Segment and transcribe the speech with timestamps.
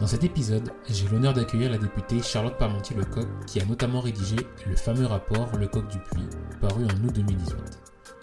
[0.00, 4.74] Dans cet épisode, j'ai l'honneur d'accueillir la députée Charlotte Parmentier-Lecoq qui a notamment rédigé le
[4.74, 6.22] fameux rapport Lecoq du Puy,
[6.58, 7.54] paru en août 2018.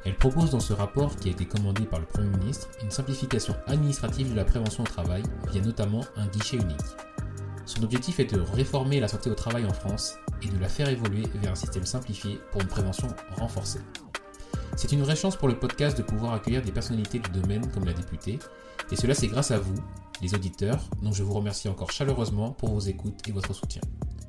[0.03, 3.55] Elle propose dans ce rapport, qui a été commandé par le Premier ministre, une simplification
[3.67, 6.77] administrative de la prévention au travail via notamment un guichet unique.
[7.67, 10.89] Son objectif est de réformer la santé au travail en France et de la faire
[10.89, 13.81] évoluer vers un système simplifié pour une prévention renforcée.
[14.75, 17.85] C'est une vraie chance pour le podcast de pouvoir accueillir des personnalités du domaine comme
[17.85, 18.39] la députée,
[18.91, 19.75] et cela c'est grâce à vous,
[20.21, 23.81] les auditeurs, dont je vous remercie encore chaleureusement pour vos écoutes et votre soutien.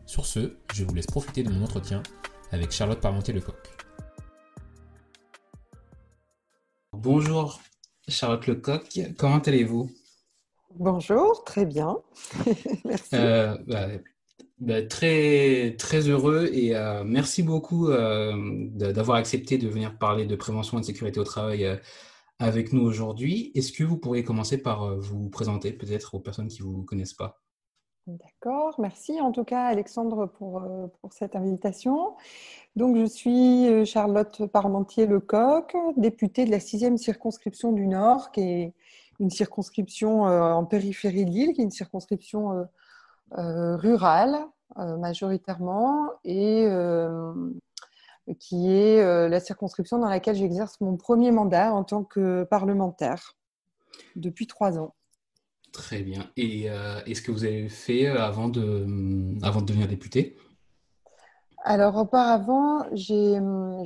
[0.06, 2.02] Sur ce, je vous laisse profiter de mon entretien
[2.50, 3.56] avec Charlotte Parmentier-Lecoq.
[6.92, 7.60] Bonjour
[8.08, 9.90] Charlotte Lecoq, comment allez-vous?
[10.74, 11.98] Bonjour, très bien.
[12.84, 13.14] merci.
[13.14, 13.88] Euh, bah,
[14.60, 18.32] bah, très, très heureux et euh, merci beaucoup euh,
[18.72, 21.76] d'avoir accepté de venir parler de prévention et de sécurité au travail euh,
[22.38, 23.50] avec nous aujourd'hui.
[23.54, 26.82] Est-ce que vous pourriez commencer par euh, vous présenter peut-être aux personnes qui ne vous
[26.84, 27.40] connaissent pas?
[28.06, 32.16] D'accord, merci en tout cas Alexandre pour, euh, pour cette invitation.
[32.74, 38.74] Donc je suis euh, Charlotte Parmentier-Lecoq, députée de la 6e circonscription du Nord, qui est
[39.20, 42.68] une circonscription en périphérie de l'île, qui est une circonscription
[43.32, 44.38] rurale
[44.76, 46.68] majoritairement et
[48.38, 53.36] qui est la circonscription dans laquelle j'exerce mon premier mandat en tant que parlementaire
[54.16, 54.94] depuis trois ans.
[55.72, 56.30] Très bien.
[56.36, 56.64] Et
[57.06, 58.86] est-ce que vous avez fait avant de,
[59.42, 60.36] avant de devenir député?
[61.64, 63.38] Alors, auparavant, j'ai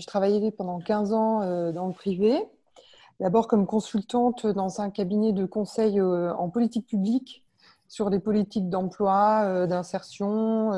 [0.06, 2.38] travaillé pendant 15 ans dans le privé.
[3.20, 7.41] D'abord comme consultante dans un cabinet de conseil en politique publique
[7.92, 10.70] sur les politiques d'emploi, d'insertion,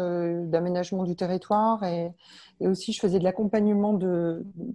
[0.47, 1.85] d'aménagement du territoire.
[1.85, 2.13] Et,
[2.59, 3.97] et, aussi, je faisais de l'accompagnement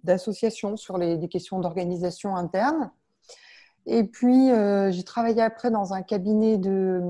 [0.05, 2.91] d'associations sur les, des questions d'organisation interne.
[3.85, 4.51] Et puis,
[4.91, 7.01] j'ai travaillé après dans un cabinet de,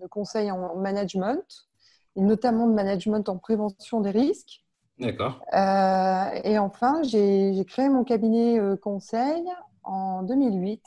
[0.00, 1.68] de conseil en management,
[2.14, 4.62] et notamment de management en prévention des risques.
[5.00, 5.40] D'accord.
[5.54, 9.42] Euh, et enfin, j'ai créé mon cabinet euh, conseil
[9.82, 10.82] en 2008.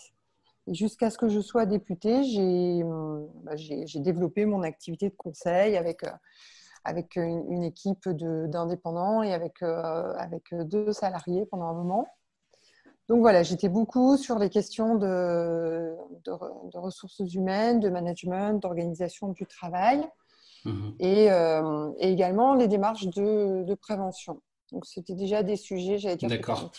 [0.68, 3.54] Jusqu'à ce que je sois députée, j'ai bah,
[3.96, 6.12] développé mon activité de conseil avec, euh,
[6.86, 12.08] avec une, une équipe d'indépendants et avec, euh, avec deux salariés pendant un moment.
[13.10, 15.94] Donc voilà, j'étais beaucoup sur les questions de,
[16.26, 16.32] de,
[16.72, 20.08] de, ressources humaines, de management, d'organisation du travail.
[20.64, 20.90] Mmh.
[21.00, 24.42] Et, euh, et, également les démarches de, de prévention.
[24.72, 26.72] Donc, c'était déjà des sujets, j'allais dire, D'accord.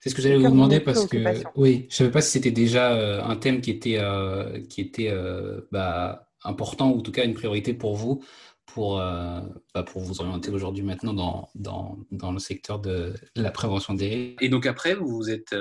[0.00, 1.16] C'est ce que j'allais vous demander parce que,
[1.56, 4.80] oui, je ne savais pas si c'était déjà euh, un thème qui était, euh, qui
[4.80, 8.22] était euh, bah, important ou en tout cas une priorité pour vous
[8.66, 9.40] pour, euh,
[9.74, 14.08] bah, pour vous orienter aujourd'hui maintenant dans, dans, dans, le secteur de la prévention des
[14.08, 14.42] risques.
[14.42, 15.56] Et donc après, vous vous êtes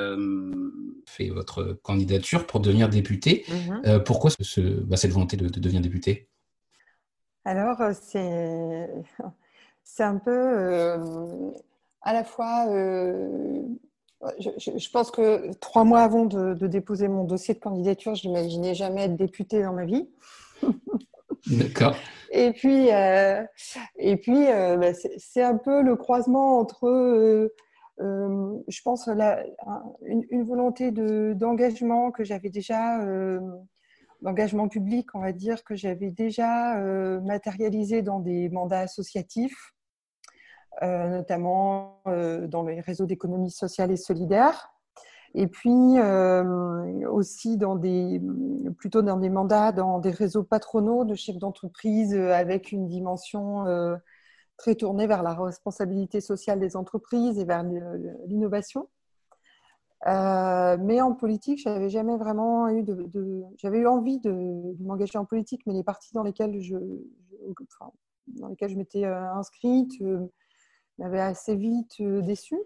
[1.08, 3.46] fait votre candidature pour devenir député.
[3.48, 4.00] Mmh.
[4.04, 6.28] pourquoi ce, bah, cette volonté de, de devenir député?
[7.48, 8.90] Alors, c'est,
[9.86, 11.52] c'est un peu euh,
[12.02, 12.66] à la fois.
[14.24, 18.16] Euh, je, je, pense que trois mois avant de, de, déposer mon dossier de candidature,
[18.16, 20.10] je n'imaginais jamais être députée dans ma vie.
[21.48, 21.96] D'accord.
[22.32, 23.44] Et puis, euh,
[23.98, 27.50] et puis bah, c'est, un peu le croisement entre.
[28.00, 29.44] je pense la,
[30.06, 33.00] une, une, volonté de, d'engagement que j'avais déjà
[34.22, 39.77] d'engagement public, on va dire, que j'avais déjà euh, matérialisé dans des mandats associatifs, euh,
[40.82, 44.72] notamment euh, dans les réseaux d'économie sociale et solidaire.
[45.34, 48.22] Et puis euh, aussi dans des,
[48.78, 53.66] plutôt dans des mandats dans des réseaux patronaux de chefs d'entreprise avec une dimension
[54.58, 57.64] très tournée vers la responsabilité sociale des entreprises et vers
[58.26, 58.88] l'innovation.
[60.06, 65.26] Euh, mais en politique, j'avais jamais vraiment eu de, j'avais eu envie de, m'engager en
[65.26, 66.78] politique, mais les partis dans lesquels je,
[68.28, 70.28] dans lesquels je m'étais euh, inscrite euh,
[71.00, 72.60] m'avaient assez vite déçue.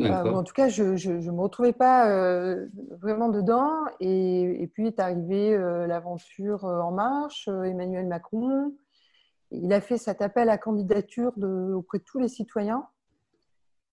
[0.00, 2.56] en tout cas, je ne me retrouvais pas
[3.00, 3.70] vraiment dedans.
[4.00, 5.56] Et, et, puis est arrivée
[5.86, 8.74] l'aventure En Marche, Emmanuel Macron.
[9.50, 12.86] Il a fait cet appel à candidature de, auprès de tous les citoyens.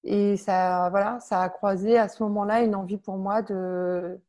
[0.04, 4.20] Et ça, voilà, ça a croisé à ce moment-là une envie pour moi de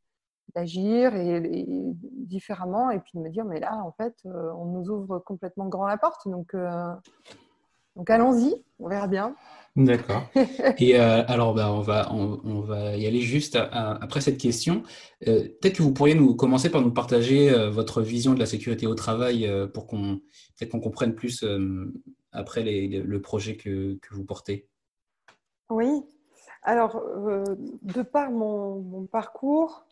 [0.54, 1.64] d'agir et,
[2.02, 5.66] différemment et puis de me dire mais là en fait euh, on nous ouvre complètement
[5.66, 6.92] grand la porte donc euh,
[7.96, 9.36] donc allons-y on verra bien.
[9.74, 10.24] D'accord.
[10.78, 14.82] Et euh, alors bah, on va on, va y aller juste après cette question.
[15.24, 18.94] Peut-être que vous pourriez nous commencer par nous partager votre vision de la sécurité au
[18.94, 20.20] travail pour qu'on
[20.58, 21.44] peut-être qu'on comprenne plus
[22.32, 24.68] après le projet que, que vous portez.
[25.70, 26.04] Oui.
[26.62, 27.44] Alors, euh,
[27.82, 29.86] de par mon, parcours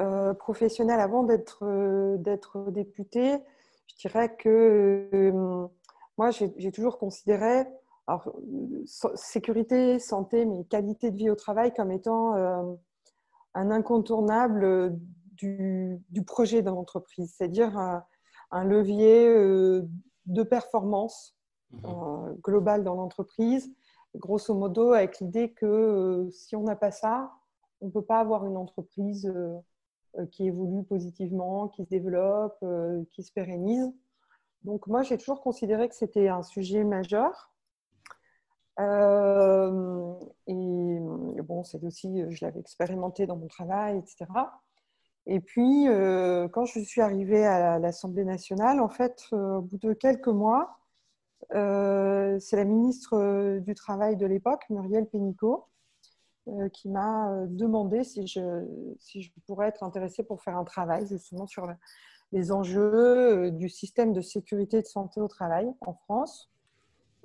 [0.00, 3.38] euh, professionnel avant d'être euh, d'être députée,
[3.86, 5.08] je dirais que
[6.18, 7.66] moi, j'ai toujours considéré
[8.06, 8.30] alors,
[9.14, 12.34] sécurité, santé, mais qualité de vie au travail comme étant
[13.54, 14.98] un incontournable
[15.36, 17.76] du, projet de l'entreprise, c'est-à-dire
[18.50, 19.28] un, levier
[20.26, 21.36] de performance
[21.72, 23.74] mmh globale dans l'entreprise
[24.16, 27.32] grosso modo avec l'idée que euh, si on n'a pas ça,
[27.80, 29.56] on ne peut pas avoir une entreprise euh,
[30.18, 32.64] euh, qui évolue positivement, qui se développe,
[33.12, 33.92] qui se pérennise.
[34.64, 37.52] Donc moi, j'ai toujours considéré que c'était un sujet majeur.
[38.78, 38.82] et
[41.42, 44.26] bon, c'est aussi, je l'avais expérimenté dans mon travail, etc.
[45.26, 45.86] Et puis,
[46.52, 50.78] quand je suis arrivée à l'Assemblée nationale, en fait, au bout de quelques mois,
[51.52, 55.66] euh, c'est la ministre euh, du Travail de l'époque, Muriel Pénicaud,
[56.48, 58.66] euh, qui m'a demandé si je,
[58.98, 61.66] si je pourrais être intéressée pour faire un travail justement sur
[62.34, 66.50] les enjeux du système de sécurité et de santé au travail en France.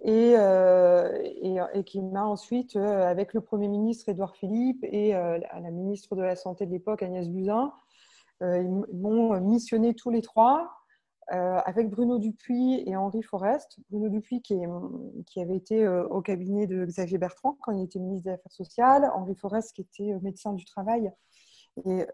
[0.06, 6.22] Et, et, qui m'a ensuite, avec le Premier ministre Édouard Philippe et la ministre de
[6.22, 7.74] la Santé de l'époque, Agnès Buzyn,
[8.40, 10.80] ils m'ont missionné tous les trois
[11.32, 13.78] euh, avec Bruno Dupuis et Henri Forest.
[13.92, 14.56] Bruno Dupuis qui,
[15.28, 18.52] qui avait été euh, au cabinet de Xavier Bertrand quand il était ministre des Affaires
[18.52, 21.12] sociales, Henri Forest qui était euh, médecin du travail
[21.86, 22.06] et,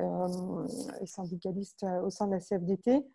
[1.05, 3.05] syndicaliste au sein de la CFDT.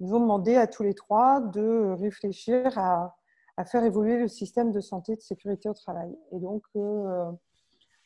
[0.00, 3.16] Ils ont demandé à tous les trois de réfléchir à,
[3.66, 6.16] faire évoluer le système de santé et de sécurité au travail.
[6.32, 6.64] Et donc,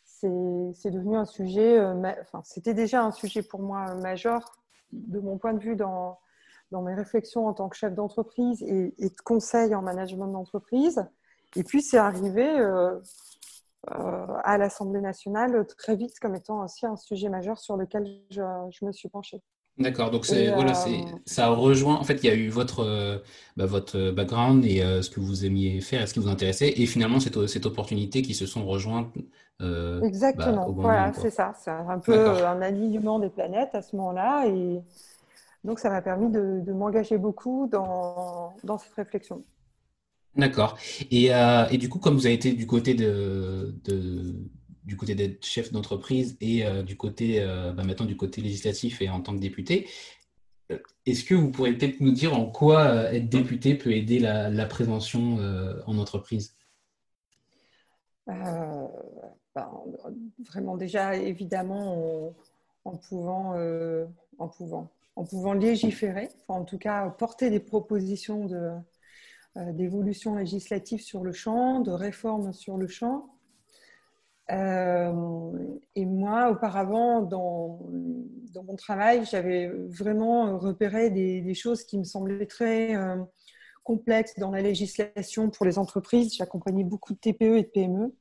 [0.05, 1.81] c'est devenu un sujet,
[2.21, 4.59] enfin, c'était déjà un sujet pour moi majeur
[4.93, 6.19] de mon point de vue dans,
[6.71, 11.05] mes réflexions en tant que chef d'entreprise et, de conseil en management d'entreprise.
[11.57, 13.01] Et puis, c'est arrivé euh, euh,
[13.87, 18.93] à l'Assemblée nationale très vite comme étant aussi un sujet majeur sur lequel je, me
[18.93, 19.41] suis penchée.
[19.79, 21.95] D'accord, donc voilà, euh, ça rejoint.
[21.95, 23.23] En fait, il y a eu votre,
[23.57, 26.87] bah, votre background et ce que vous aimiez faire et ce qui vous intéressait, et
[26.87, 29.15] finalement cette, cette opportunité qui se sont rejointes.
[30.03, 31.53] Exactement, bah, voilà, c'est ça.
[31.59, 34.47] C'est un peu un alignement des planètes à ce moment-là.
[34.49, 34.83] Et,
[35.65, 39.43] donc, ça m'a permis de, m'engager beaucoup dans, cette réflexion.
[40.39, 40.79] D'accord.
[41.13, 46.39] Euh, et, du coup, comme vous avez été du côté du côté d'être chef d'entreprise
[46.41, 49.87] et euh, du côté euh, bah, maintenant du côté législatif et en tant que député,
[51.05, 55.39] est-ce que vous pourriez peut-être nous dire en quoi être député peut aider la, prévention
[55.87, 56.55] en entreprise?
[58.27, 58.89] Ben,
[60.47, 62.33] Vraiment déjà, évidemment,
[62.85, 63.55] en pouvant,
[64.39, 68.71] en pouvant en pouvant légiférer, en tout cas porter des propositions de,
[69.57, 73.27] d'évolution législative sur le champ, de réforme sur le champ.
[74.51, 75.53] Euh,
[75.95, 77.81] et moi, auparavant, dans,
[78.55, 83.17] dans mon travail, j'avais vraiment repéré des, choses qui me semblaient très euh,
[83.85, 86.35] complexes dans la législation pour les entreprises.
[86.35, 88.15] J'accompagnais beaucoup de TPE et de PME.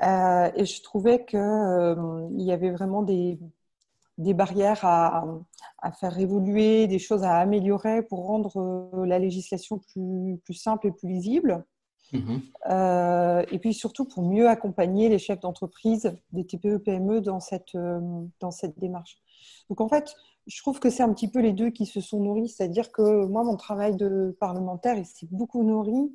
[0.00, 3.38] et je trouvais qu'il y avait vraiment des,
[4.18, 5.22] des barrières à,
[5.98, 10.92] faire évoluer, des choses à améliorer pour rendre euh, la législation plus, plus simple et
[10.92, 11.64] plus lisible.
[12.12, 12.42] Mhm.
[12.70, 17.74] Euh, et puis surtout pour mieux accompagner les chefs d'entreprise des TPE-PME e dans cette,
[17.74, 18.00] euh,
[18.38, 19.18] dans cette démarche.
[19.70, 20.14] Donc en fait,
[20.46, 23.24] je trouve que c'est un petit peu les deux qui se sont nourris, c'est-à-dire que
[23.26, 26.14] moi, mon travail de parlementaire, il s'est beaucoup nourri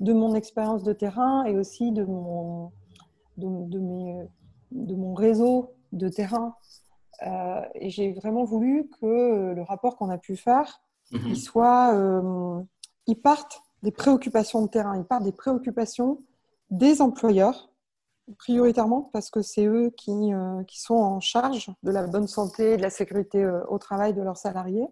[0.00, 2.70] de mon expérience de terrain et aussi de mon,
[3.36, 4.22] de, mes,
[4.72, 6.54] de mon réseau de terrain
[7.22, 10.80] et j'ai vraiment voulu que le rapport qu'on a pu faire,
[11.12, 11.20] mhm.
[11.28, 12.60] il soit, euh,
[13.06, 16.22] il parte des préoccupations de terrain, il part des préoccupations
[16.70, 17.70] des employeurs,
[18.36, 22.72] prioritairement parce que c'est eux qui, euh, qui, sont en charge de la bonne santé
[22.72, 24.86] et de la sécurité euh, au travail de leurs salariés.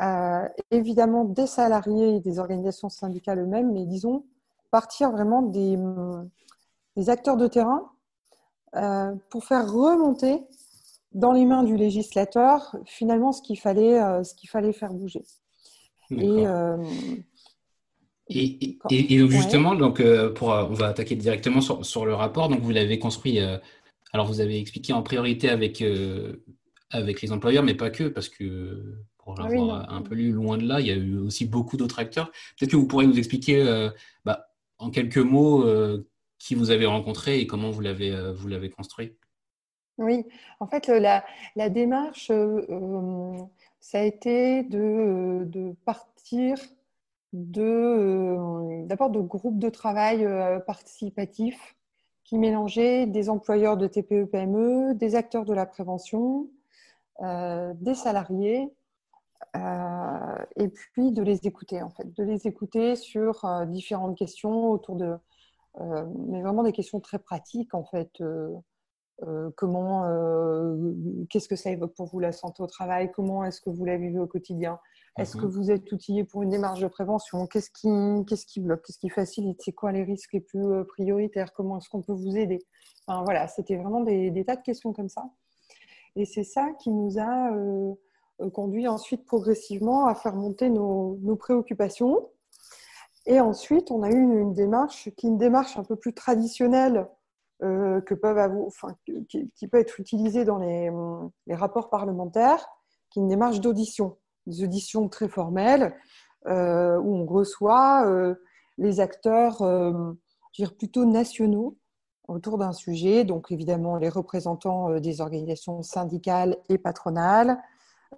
[0.00, 4.24] Euh, évidemment, des salariés et des organisations syndicales eux-mêmes, mais disons,
[4.70, 5.78] partir vraiment des,
[6.96, 7.90] des acteurs de terrain
[9.30, 10.46] pour faire remonter
[11.12, 15.24] dans les mains du législateur finalement ce qu'il fallait, ce qu'il fallait faire bouger.
[16.10, 16.44] Et
[18.30, 22.14] et, et, donc justement, donc, euh, pour, euh, on va attaquer directement sur, sur le
[22.14, 22.48] rapport.
[22.48, 23.56] Donc vous l'avez construit, euh,
[24.12, 25.82] alors vous avez expliqué en priorité avec,
[26.90, 30.58] avec les employeurs, mais pas que, parce que pour ah l'avoir un peu lu loin
[30.58, 32.30] de là, il y a eu aussi beaucoup d'autres acteurs.
[32.58, 33.90] Peut-être que vous pourrez nous expliquer
[34.24, 34.46] bah,
[34.78, 35.64] en quelques mots
[36.38, 39.12] qui vous avez rencontré et comment vous l'avez vous l'avez construit.
[39.98, 40.24] Oui,
[40.60, 41.24] en fait, la,
[41.70, 42.30] démarche,
[43.80, 46.56] ça a été de, de partir
[47.34, 51.76] euh, d'abord de, groupes de travail euh, participatifs
[52.24, 56.48] qui mélangeaient des employeurs de TPE-PME, e, des acteurs de la prévention,
[57.22, 58.72] euh, des salariés,
[60.56, 65.16] et puis de les écouter en fait, de les écouter sur différentes questions autour de,
[65.80, 68.22] mais vraiment des questions très pratiques en fait.
[69.56, 70.04] Comment,
[71.28, 73.10] qu'est-ce que ça évoque pour vous la santé au travail?
[73.12, 74.78] Comment est-ce que vous la vivez au quotidien?
[75.18, 75.50] Est-ce que mhm.
[75.50, 77.48] vous êtes outillé pour une démarche de prévention?
[77.48, 77.88] Qu'est-ce qui,
[78.26, 78.82] qu'est-ce qui bloque?
[78.82, 79.60] Qu'est-ce qui facilite?
[79.62, 81.52] C'est quoi les risques les plus euh, prioritaires?
[81.52, 82.60] Comment est-ce qu'on peut vous aider?
[83.06, 85.28] Enfin, Voilà, c'était vraiment des, tas de questions comme ça.
[86.14, 87.92] Et c'est ça qui nous a euh,
[88.40, 92.28] euh, conduit ensuite progressivement à faire monter nos, préoccupations.
[93.26, 97.08] Et ensuite, on a eu une, démarche qui est une démarche un peu plus traditionnelle
[97.60, 98.38] que peuvent
[99.28, 100.90] qui, peut être utilisée dans les,
[101.54, 102.64] rapports parlementaires,
[103.10, 104.16] qui est une démarche d'audition
[104.48, 105.94] des auditions très formelles
[106.46, 108.34] euh, où on reçoit euh,
[108.78, 110.12] les acteurs euh,
[110.54, 111.76] dire plutôt nationaux
[112.26, 117.58] autour d'un sujet, donc évidemment les représentants des organisations syndicales et patronales,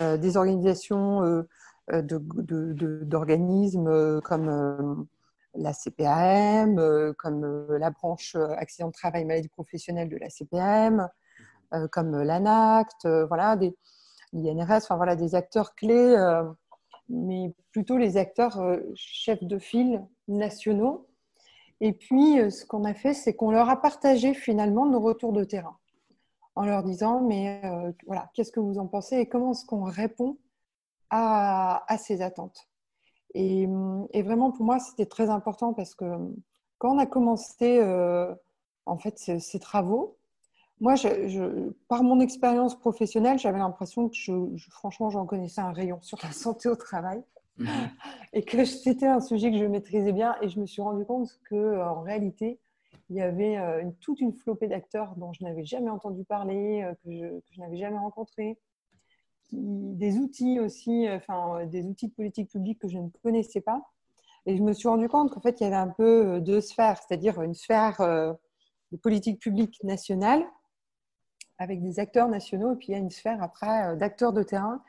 [0.01, 1.45] des organisations
[1.93, 5.07] d'organismes comme
[5.55, 11.09] la CPAM, comme la branche accident de travail maladie professionnelle de la CPM,
[11.91, 13.77] comme l'ANACT, voilà, des,
[14.33, 16.45] l'INRS, enfin voilà, des acteurs clés, euh,
[17.09, 21.09] mais plutôt les acteurs euh, chefs de file nationaux.
[21.81, 25.33] Et puis, euh, ce qu'on a fait, c'est qu'on leur a partagé finalement nos retours
[25.33, 25.77] de terrain
[26.57, 27.63] en leur disant, mais
[28.07, 30.37] voilà, qu'est-ce que vous en pensez et comment est-ce qu'on répond
[31.09, 32.69] à, ces attentes.
[33.35, 33.67] Et,
[34.23, 36.05] vraiment, pour moi, c'était très important parce que
[36.79, 37.81] quand on a commencé
[38.87, 40.17] en fait ces travaux,
[40.81, 44.33] moi, je, par mon expérience professionnelle, j'avais l'impression que, je,
[44.71, 47.23] franchement, j'en connaissais un rayon sur la santé au travail
[48.33, 50.37] et que c'était un sujet que je maîtrisais bien.
[50.41, 52.59] Et je me suis rendu compte que, euh, en réalité,
[53.11, 56.83] il y avait euh, une, toute une flopée d'acteurs dont je n'avais jamais entendu parler,
[56.83, 58.57] euh, que je, n'avais jamais rencontrés,
[59.53, 63.83] des outils aussi, enfin, des outils de politique publique que je ne connaissais pas.
[64.47, 67.01] Et je me suis rendu compte qu'en fait, il y avait un peu deux sphères,
[67.03, 67.99] c'est-à-dire une sphère
[68.93, 70.45] de politique publique nationale
[71.61, 74.43] avec des acteurs nationaux, et puis il y a une sphère après euh, d'acteurs de
[74.43, 74.83] terrain,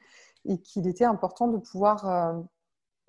[0.45, 2.41] et qu'il était important de pouvoir euh,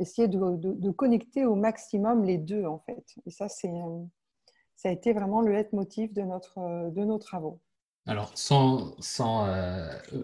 [0.01, 3.15] essayer de, connecter au maximum les deux, en fait.
[3.25, 4.05] Et ça, c'est, euh,
[4.75, 7.61] ça a été vraiment le leitmotiv de, notre, de nos travaux.
[8.07, 9.47] Alors, sans, sans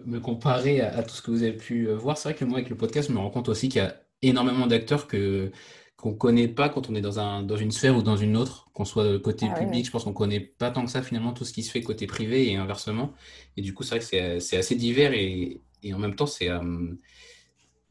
[0.05, 2.69] me comparer à, tout ce que vous avez pu voir, c'est vrai que moi, avec
[2.69, 5.51] le podcast, je me rends compte aussi qu'il y a énormément d'acteurs que,
[5.99, 8.69] qu'on connaît pas quand on est dans, un, dans une sphère ou dans une autre,
[8.73, 11.43] qu'on soit côté ah public, je pense qu'on connaît pas tant que ça finalement tout
[11.43, 13.13] ce qui se fait côté privé et inversement.
[13.57, 16.49] Et du coup, c'est vrai que c'est assez divers et, et, en même temps, c'est
[16.49, 16.59] euh,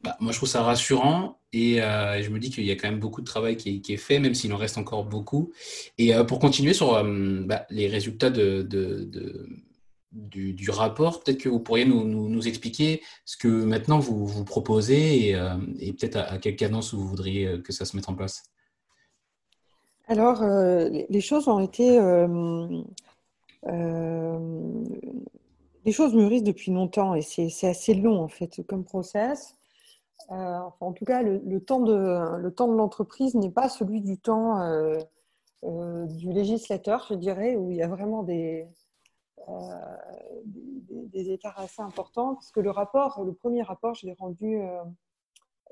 [0.03, 2.89] bah, moi je trouve ça rassurant et euh, je me dis qu'il y a quand
[2.89, 5.51] même beaucoup de travail qui est, fait, même s'il en reste encore beaucoup.
[5.99, 7.03] Et euh, pour continuer sur
[7.45, 9.47] bah, les résultats de, de
[10.11, 11.21] du, rapport.
[11.23, 15.55] Peut-être que vous pourriez nous, expliquer ce que maintenant vous, vous proposez et, euh,
[15.99, 18.43] peut-être à, quelle cadence vous voudriez euh, que ça se mette en place.
[20.07, 21.99] Alors, euh, les choses ont été...
[25.85, 29.55] les choses mûrissent depuis longtemps et c'est assez long en fait comme process.
[30.29, 34.59] en tout cas, le temps de l'entreprise n'est pas celui du temps
[35.63, 38.65] du législateur, je dirais, où il y a vraiment des,
[39.49, 40.41] euh,
[41.13, 44.83] des, écarts assez importants, parce que le rapport, le premier rapport, je l'ai rendu euh,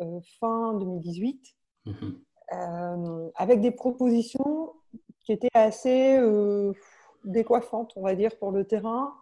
[0.01, 1.55] euh, fin 2018,
[1.85, 3.31] mhm.
[3.35, 4.73] avec des propositions
[5.21, 6.19] qui étaient assez
[7.23, 9.13] décoiffantes, on va dire, pour le terrain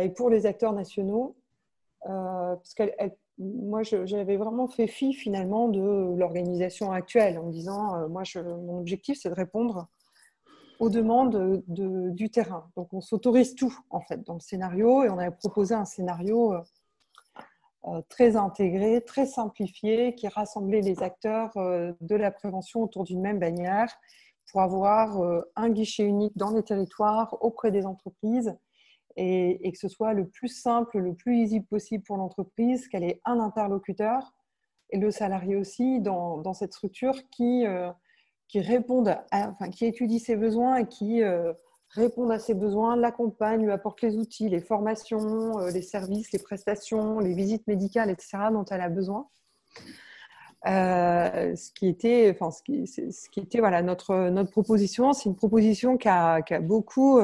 [0.00, 1.36] et pour les acteurs nationaux,
[2.02, 2.94] parce qu'elles
[3.38, 8.78] moi, j'avais vraiment fait fi finalement de l'organisation actuelle en me disant, moi, je, mon
[8.78, 9.88] objectif, c'est de répondre
[10.80, 12.70] aux demandes du terrain.
[12.74, 15.04] Donc, on s'autorise tout, en fait, dans le scénario.
[15.04, 16.62] Et on avait proposé un scénario euh,
[17.84, 23.20] euh, très intégré, très simplifié, qui rassemblait les acteurs euh, de la prévention autour d'une
[23.20, 23.94] même bannière
[24.50, 28.52] pour avoir un guichet unique dans les territoires auprès des entreprises
[29.14, 33.20] et, que ce soit le plus simple, le plus easy possible pour l'entreprise, qu'elle ait
[33.24, 34.34] un interlocuteur
[34.88, 37.64] et le salarié aussi dans, dans cette structure qui
[38.50, 41.52] qui répondent, enfin, qui étudie ses besoins et qui euh,
[41.90, 46.40] répondent à ses besoins, l'accompagne, lui apporte les outils, les formations, euh, les services, les
[46.40, 48.38] prestations, les visites médicales, etc.
[48.50, 49.28] dont elle a besoin.
[50.66, 55.96] Euh, ce qui était, enfin, ce qui, était voilà, notre, notre proposition, c'est une proposition
[55.96, 57.20] qui a, beaucoup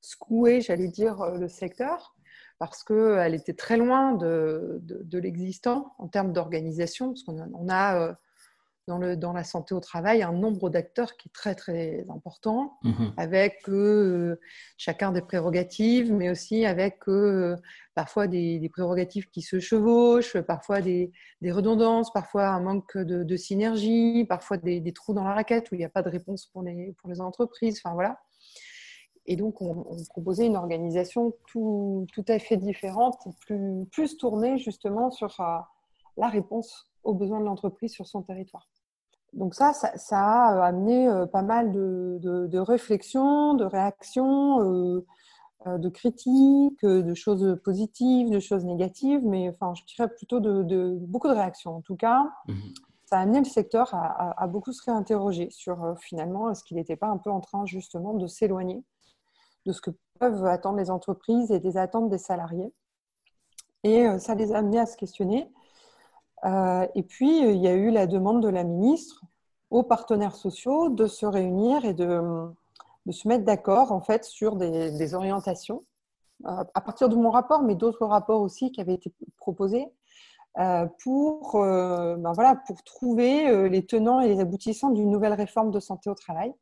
[0.00, 2.16] secoué, j'allais dire, le secteur
[2.58, 7.68] parce qu'elle était très loin de, de, l'existant en termes d'organisation, parce qu'on a, on
[7.68, 8.16] a
[8.86, 12.78] dans, le, dans la santé au travail un nombre d'acteurs qui est très très important,
[12.82, 13.12] mhm.
[13.16, 14.38] avec euh,
[14.76, 17.56] chacun des prérogatives, mais aussi avec euh,
[17.94, 23.36] parfois des, prérogatives qui se chevauchent, parfois des, des redondances, parfois un manque de, de
[23.36, 26.46] synergie, parfois des, des, trous dans la raquette où il n'y a pas de réponse
[26.46, 27.80] pour les, pour les entreprises.
[27.82, 28.20] Enfin voilà.
[29.26, 34.58] Et donc, on, on, proposait une organisation tout, tout à fait différente, plus, plus tournée
[34.58, 35.58] justement sur euh,
[36.18, 38.68] la réponse aux besoins de l'entreprise sur son territoire
[39.34, 45.04] donc ça, ça, a euh, amené euh, pas mal de, réflexions, de réactions, euh,
[45.66, 51.28] de critiques, de choses positives, de choses négatives, mais enfin, je dirais plutôt de, beaucoup
[51.28, 51.76] de réactions.
[51.76, 52.54] En tout cas, mmh
[53.06, 57.08] ça a amené le secteur à, beaucoup se réinterroger sur finalement est-ce qu'il n'était pas
[57.08, 58.82] un peu en train justement de s'éloigner
[59.66, 62.72] de ce que peuvent attendre les entreprises et des attentes des salariés.
[63.82, 65.52] Et ça les a amenés à se questionner
[66.44, 69.24] et puis, il y a eu la demande de la ministre
[69.70, 72.22] aux partenaires sociaux de se réunir et de,
[73.10, 75.84] se mettre d'accord en fait sur des, orientations
[76.46, 79.88] euh, à partir de mon rapport, mais d'autres rapports aussi qui avaient été proposés
[80.58, 85.80] euh, pour, ben voilà, pour trouver les tenants et les aboutissants d'une nouvelle réforme de
[85.80, 86.54] santé au travail.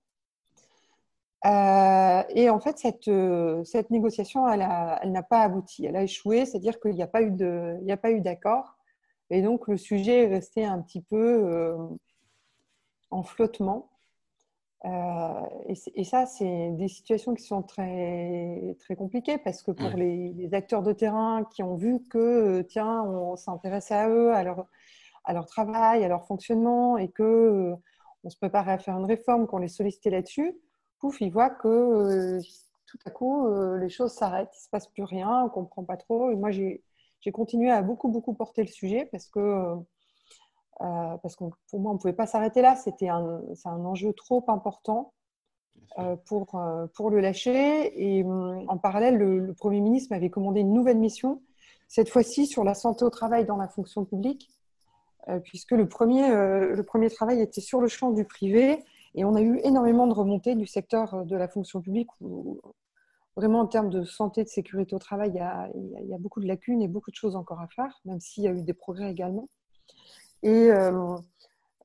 [1.44, 3.11] et en fait, cette,
[3.66, 5.85] cette négociation, elle n'a pas abouti.
[5.85, 8.76] Elle a échoué, c'est-à-dire qu'il n'y a pas eu d'accord.
[9.32, 11.74] Et donc, le sujet est resté un petit peu euh,
[13.10, 13.88] en flottement.
[14.84, 20.50] Euh, et, ça, c'est des situations qui sont très, très compliquées parce que pour les,
[20.52, 24.66] acteurs de terrain qui ont vu que, tiens, on s'intéressait à eux, à leur,
[25.24, 27.74] à leur travail, à leur fonctionnement et que euh,
[28.24, 30.54] on se préparait à faire une réforme, qu'on les sollicitait là-dessus,
[30.98, 32.38] pouf, ils voient que
[32.86, 35.84] tout à coup, les choses s'arrêtent, il ne se passe plus rien, on ne comprend
[35.84, 36.30] pas trop.
[36.30, 36.82] Et moi, j'ai
[37.22, 39.38] j'ai continué à beaucoup, beaucoup porter le sujet parce que,
[40.80, 42.76] euh, parce que pour moi, on ne pouvait pas s'arrêter là.
[42.76, 45.14] C'était un, c'est un enjeu trop important
[45.98, 47.92] euh, pour, euh, pour le lâcher.
[47.96, 51.40] Et en parallèle, le, Premier ministre m'avait commandé une nouvelle mission,
[51.87, 54.50] cette fois-ci sur la santé au travail dans la fonction publique,
[55.44, 58.82] puisque le premier, le premier travail était sur le champ du privé.
[59.14, 62.61] Et on a eu énormément de remontées du secteur de la fonction publique où,
[63.36, 66.82] vraiment en termes de santé, de sécurité au travail, il y, a, beaucoup de lacunes
[66.82, 69.48] et beaucoup de choses encore à faire, même s'il y a eu des progrès également.
[70.42, 71.16] Et euh,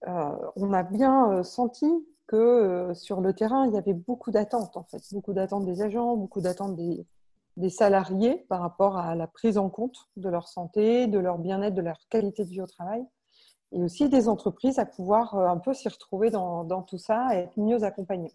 [0.07, 1.88] euh, on a bien euh, senti
[2.27, 6.17] que sur le terrain, il y avait beaucoup d'attentes, en fait, beaucoup d'attentes des agents,
[6.17, 7.05] beaucoup d'attentes des,
[7.55, 11.73] des, salariés par rapport à la prise en compte de leur santé, de leur bien-être,
[11.73, 13.05] de leur qualité de vie au travail,
[13.71, 17.43] et aussi des entreprises à pouvoir un peu s'y retrouver dans, dans tout ça et
[17.43, 18.33] être mieux accompagnées.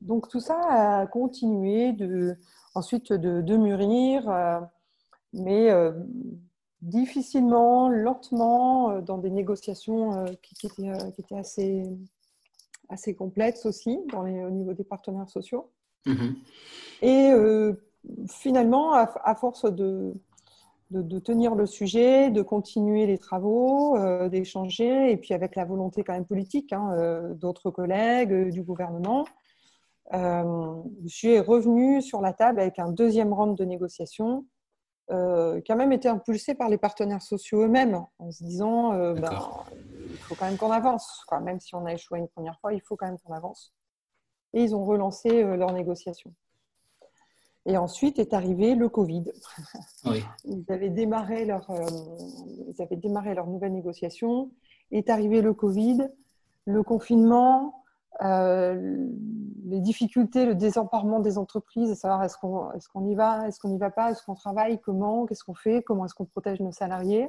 [0.00, 2.36] Donc tout ça a continué de,
[2.74, 4.60] ensuite de, mûrir, euh,
[5.32, 5.92] mais euh,
[6.80, 11.82] difficilement, lentement, euh, dans des négociations qui, étaient, assez,
[12.88, 15.70] assez complexes aussi dans au niveau des partenaires sociaux.
[16.06, 16.34] Mm-hmm.
[17.02, 17.32] Et
[18.28, 20.14] finalement, à, force de,
[20.90, 26.14] de, tenir le sujet, de continuer les travaux, d'échanger, et puis avec la volonté quand
[26.14, 29.26] même politique hein, d'autres collègues, du gouvernement,
[30.14, 34.46] euh, je suis revenu sur la table avec un deuxième round de négociations
[35.10, 39.14] euh, qui a même été impulsé par les partenaires sociaux eux-mêmes en se disant euh,
[39.14, 39.30] ben,
[40.10, 41.24] il faut quand même qu'on avance.
[41.42, 43.74] Même si on a échoué une première fois, il faut quand même qu'on avance.
[44.54, 46.32] Et ils ont relancé leurs négociations.
[47.66, 49.24] Et ensuite est arrivé le Covid.
[50.44, 51.70] ils, avaient démarré leur,
[52.66, 54.50] ils avaient démarré leur nouvelle négociation.
[54.90, 56.08] Est arrivé le Covid,
[56.64, 57.77] le confinement, euh,
[58.20, 63.68] les difficultés, le désemparement des entreprises, à savoir est-ce qu'on est y va, est-ce qu'on
[63.68, 66.72] n'y va pas, est-ce qu'on travaille, comment, qu'est-ce qu'on fait, comment est-ce qu'on protège nos
[66.72, 67.28] salariés.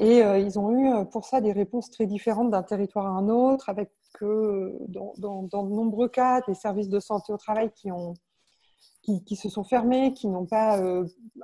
[0.00, 3.68] Et ils ont eu pour ça des réponses très différentes d'un territoire à un autre,
[3.68, 3.90] avec
[4.20, 8.14] dans, dans, de nombreux cas des services de santé au travail qui ont
[9.02, 10.78] qui, se sont fermés, qui n'ont pas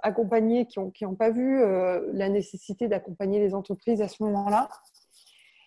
[0.03, 1.61] accompagné, qui n'ont qui ont pas vu
[2.13, 4.69] la nécessité d'accompagner les entreprises à ce moment-là.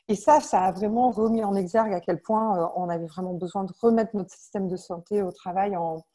[0.10, 3.66] Et ça, ça a vraiment remis en exergue à quel point on avait vraiment besoin
[3.66, 6.06] de remettre notre système de santé au travail en,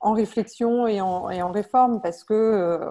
[0.00, 2.90] en réflexion et en, et en, réforme parce que euh,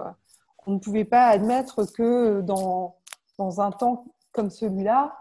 [0.66, 2.96] on ne pouvait pas admettre que dans,
[3.38, 5.16] dans un temps comme celui-là,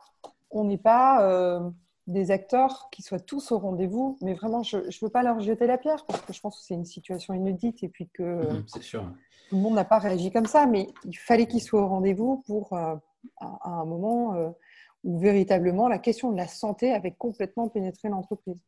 [0.52, 1.70] on n'est pas euh,
[2.08, 4.18] des acteurs qui soient tous au rendez-vous.
[4.22, 6.66] Mais vraiment, je ne veux pas leur jeter la pierre parce que je pense que
[6.66, 8.42] c'est une situation inédite et puis que
[8.82, 9.04] sûr.
[9.50, 10.66] tout le monde n'a pas réagi comme ça.
[10.66, 12.96] Mais il fallait qu'ils soient au rendez-vous pour euh,
[13.40, 14.54] à, un moment
[15.04, 18.62] où véritablement la question de la santé avait complètement pénétré l'entreprise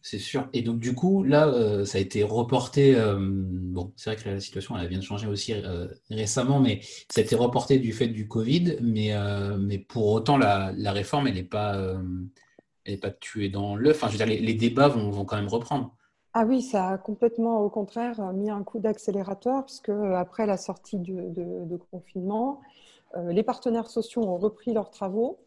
[0.00, 0.48] c'est sûr.
[0.52, 2.94] Et donc, du coup, là, euh, ça a été reporté.
[2.94, 6.80] Euh, bon, c'est vrai que la situation, elle vient de changer aussi euh, récemment, mais
[7.10, 8.76] ça a été reporté du fait du Covid.
[8.80, 9.12] Mais,
[9.58, 11.96] mais pour autant, la, réforme, elle n'est pas,
[13.00, 13.96] pas tuée dans l'œuf.
[13.96, 15.96] Enfin, je veux dire, les, débats vont, vont, quand même reprendre.
[16.38, 20.98] Ah oui, ça a complètement, au contraire, mis un coup d'accélérateur, puisque après la sortie
[20.98, 22.60] de confinement,
[23.16, 25.38] les partenaires sociaux ont repris leurs travaux.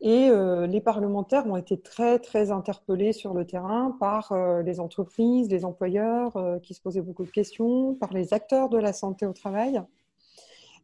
[0.00, 4.80] Et euh, les parlementaires ont été très, très interpellés sur le terrain par euh, les
[4.80, 8.92] entreprises, les employeurs euh, qui se posaient beaucoup de questions, par les acteurs de la
[8.92, 9.82] santé au travail.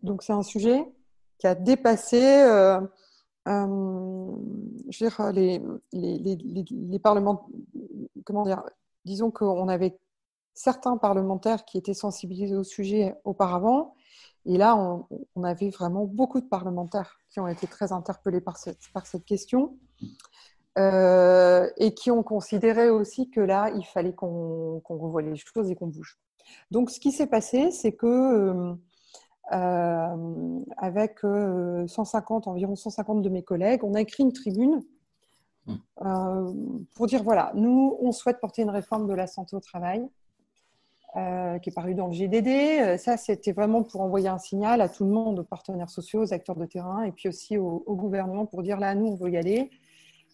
[0.02, 0.84] Donc c'est un sujet
[1.38, 2.18] qui a dépassé
[3.46, 5.60] je veux dire, les,
[5.92, 7.46] les, les, les parlementaires.
[8.24, 8.62] Comment dire
[9.04, 9.98] Disons qu'on avait
[10.54, 13.94] certains parlementaires qui étaient sensibilisés au sujet auparavant
[14.46, 19.24] et là, on, avait vraiment beaucoup de parlementaires qui ont été très interpellés par cette,
[19.24, 19.78] question
[20.76, 25.74] euh, et qui ont considéré aussi que là, il fallait qu'on revoie les choses et
[25.74, 26.18] qu'on bouge.
[26.70, 28.74] Donc, ce qui s'est passé, c'est que euh,
[29.52, 34.82] euh, avec 150, environ 150 de mes collègues, on a écrit une tribune
[36.94, 40.08] pour dire voilà, nous, on souhaite porter une réforme de la santé au travail.
[41.16, 42.48] Euh, qui est paru dans le GDD.
[42.48, 46.22] Euh, ça, c'était vraiment pour envoyer un signal à tout le monde, aux partenaires sociaux,
[46.22, 49.30] aux acteurs de terrain, et puis aussi au, gouvernement pour dire là, nous, on veut
[49.30, 49.70] y aller,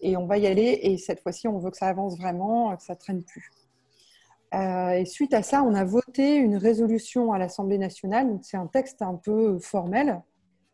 [0.00, 2.82] et on va y aller, et cette fois-ci, on veut que ça avance vraiment, que
[2.82, 3.50] ça traîne plus.
[4.54, 8.38] Euh, et suite à ça, on a voté une résolution à l'Assemblée nationale.
[8.40, 10.22] C'est un texte un peu formel,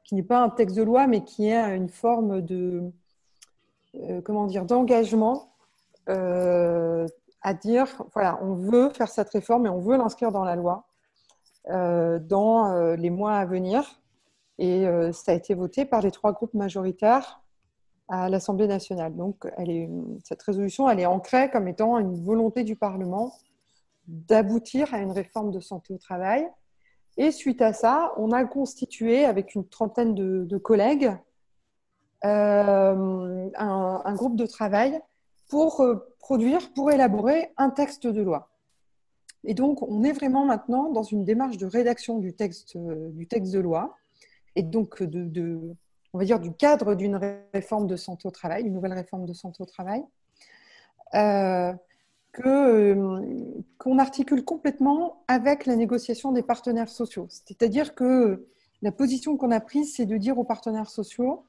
[0.04, 2.92] qui n'est pas un texte de loi, mais qui est une forme de,
[4.24, 5.52] comment dire, d'engagement
[6.06, 10.86] à dire, voilà, on veut faire cette réforme et on veut l'inscrire dans la loi
[11.68, 14.00] euh, dans euh, les mois à venir.
[14.58, 17.42] Et euh, ça a été voté par les trois groupes majoritaires
[18.08, 19.16] à l'Assemblée nationale.
[19.16, 19.48] Donc,
[20.22, 23.32] cette résolution, elle est ancrée comme étant une volonté du Parlement
[24.06, 26.48] d'aboutir à une réforme de santé au travail.
[27.16, 31.10] Et suite à ça, on a constitué avec une trentaine de, collègues
[32.26, 35.00] un, un, groupe de travail
[35.48, 35.84] pour
[36.18, 38.50] produire, pour élaborer un texte de loi.
[39.46, 43.28] Et donc, on est vraiment maintenant dans une démarche de rédaction du texte, euh, du
[43.28, 43.94] texte de loi,
[44.56, 45.60] et donc de,
[46.12, 47.16] on va dire, du cadre d'une
[47.54, 50.02] réforme de santé au travail, une nouvelle réforme de santé au travail,
[51.14, 51.72] euh,
[52.44, 53.20] euh,
[53.78, 57.28] qu'on articule complètement avec la négociation des partenaires sociaux.
[57.30, 58.46] C'est-à-dire que
[58.82, 61.44] la position qu'on a prise, c'est de dire aux partenaires sociaux,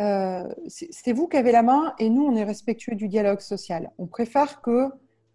[0.00, 3.90] euh, c'est vous qui avez la main et nous, on est respectueux du dialogue social.
[3.98, 4.88] On préfère que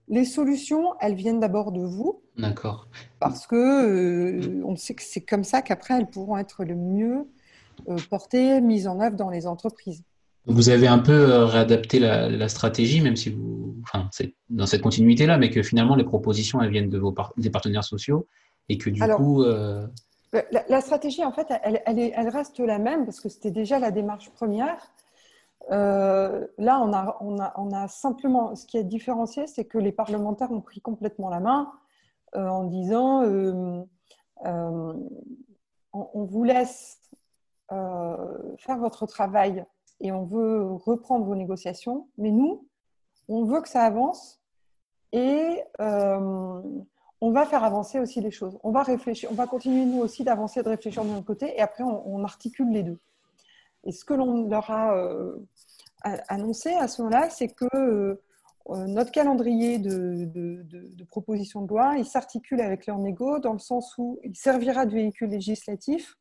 [0.08, 2.22] les solutions, elles viennent d'abord de vous.
[2.38, 2.88] D'accord.
[3.20, 7.28] Parce que euh, on sait que c'est comme ça qu'après, elles pourront être le mieux
[7.90, 10.04] euh, portées, mises en œuvre dans les entreprises.
[10.46, 15.38] Vous avez un peu réadapté la, stratégie, même si vous, enfin, c'est dans cette continuité-là,
[15.38, 18.28] mais que finalement les propositions elles viennent de vos des partenaires sociaux
[18.70, 19.44] et que du coup.
[20.34, 24.92] La, stratégie, en fait, elle, reste la même parce que c'était déjà la démarche première.
[25.72, 30.82] Euh, là, on a, simplement, ce qui est différencié, c'est que les parlementaires ont pris
[30.82, 31.72] complètement la main
[32.36, 33.82] euh, en disant euh,
[35.94, 37.00] on, vous laisse
[37.70, 39.66] faire votre travail
[40.02, 42.68] et on veut reprendre vos négociations, mais nous,
[43.30, 44.42] on veut que ça avance
[45.14, 45.64] et
[47.22, 48.58] on va faire avancer aussi les choses.
[48.64, 48.86] On va
[49.48, 53.00] continuer nous aussi d'avancer, de réfléchir de notre côté, et après on, articule les deux.
[53.84, 55.38] Et ce que l'on leur a euh,
[56.04, 58.16] annoncé à ce moment-là, c'est que euh,
[58.70, 60.30] notre calendrier de,
[61.10, 64.94] proposition de loi, il s'articule avec leur négo dans le sens où il servira de
[64.94, 66.18] véhicule législatif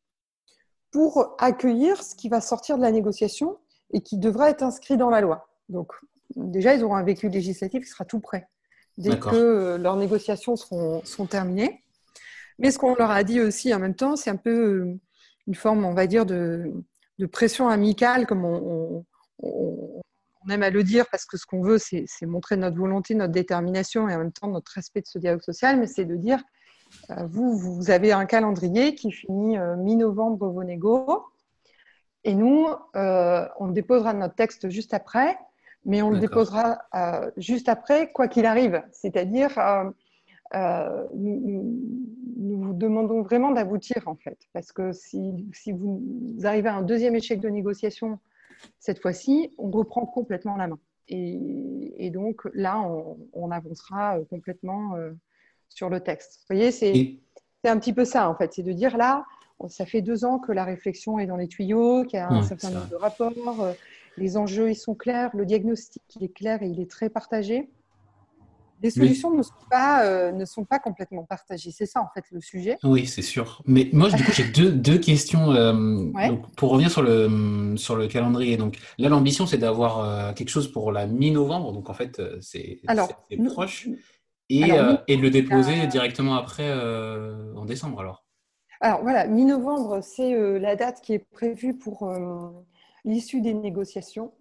[0.93, 3.59] pour accueillir ce qui va sortir de la négociation
[3.93, 5.49] et qui devra être inscrit dans la loi.
[5.69, 5.93] Donc
[6.37, 8.49] déjà, ils auront un véhicule législatif qui sera tout prêt
[8.99, 11.83] dès que euh, leurs négociations seront, terminées.
[12.59, 14.97] Mais ce qu'on leur a dit aussi en même temps, c'est un peu
[15.47, 16.73] une forme, on va dire, de,
[17.31, 19.05] pression amicale, comme on,
[20.49, 24.09] aime à le dire, parce que ce qu'on veut, c'est montrer notre volonté, notre détermination
[24.09, 26.41] et en même temps notre respect de ce dialogue social, mais c'est de dire,
[27.29, 31.27] vous, vous avez un calendrier qui finit mi-novembre vos négos,
[32.23, 35.37] et nous, on déposera notre texte juste après
[35.87, 38.83] mais on le déposera euh, juste après, quoi qu'il arrive.
[38.91, 39.85] C'est-à-dire, euh,
[40.55, 41.81] euh, nous,
[42.37, 46.03] vous demandons vraiment d'aboutir, en fait, parce que si, si, vous
[46.43, 48.19] arrivez à un deuxième échec de négociation
[48.81, 50.79] cette fois-ci, on reprend complètement la main.
[51.09, 52.83] Et, donc là,
[53.33, 54.97] on, avancera complètement
[55.69, 56.41] sur le texte.
[56.41, 57.19] Vous voyez, c'est
[57.65, 58.55] un petit peu ça, en fait.
[58.55, 59.25] C'est de dire là,
[59.69, 62.43] ça fait deux ans que la réflexion est dans les tuyaux, qu'il y a un
[62.43, 63.33] certain nombre de rapports
[64.19, 67.69] les enjeux, ils sont clairs, le diagnostic, il est clair et il est très partagé.
[68.83, 71.71] Les solutions ne, sont pas, euh, ne sont pas complètement partagées.
[71.71, 72.77] C'est ça, en fait, le sujet.
[72.85, 73.63] Oui, c'est sûr.
[73.65, 75.53] Mais moi, du coup, j'ai deux, deux, questions.
[75.53, 76.05] Euh,
[76.57, 78.57] pour revenir sur le, sur le calendrier.
[78.57, 81.73] Donc, là, l'ambition, c'est d'avoir euh, quelque chose pour la mi-novembre.
[81.73, 82.81] Donc, en fait, c'est
[83.47, 83.89] proche.
[84.49, 84.61] Et,
[85.09, 86.71] et, de le déposer directement après,
[87.57, 88.25] en décembre, alors?
[88.83, 92.13] Alors, voilà, mi-novembre, c'est la date qui est prévue pour
[93.07, 94.33] l'issue des négociations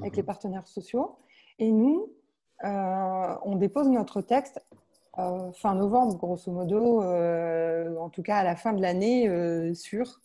[0.00, 0.26] avec les mhm.
[0.26, 1.18] partenaires sociaux.
[1.58, 2.12] Et nous,
[2.64, 4.60] euh, on dépose notre texte
[5.18, 9.28] euh, fin novembre, grosso modo, euh, en tout cas à la fin de l'année,
[9.74, 10.20] sûr.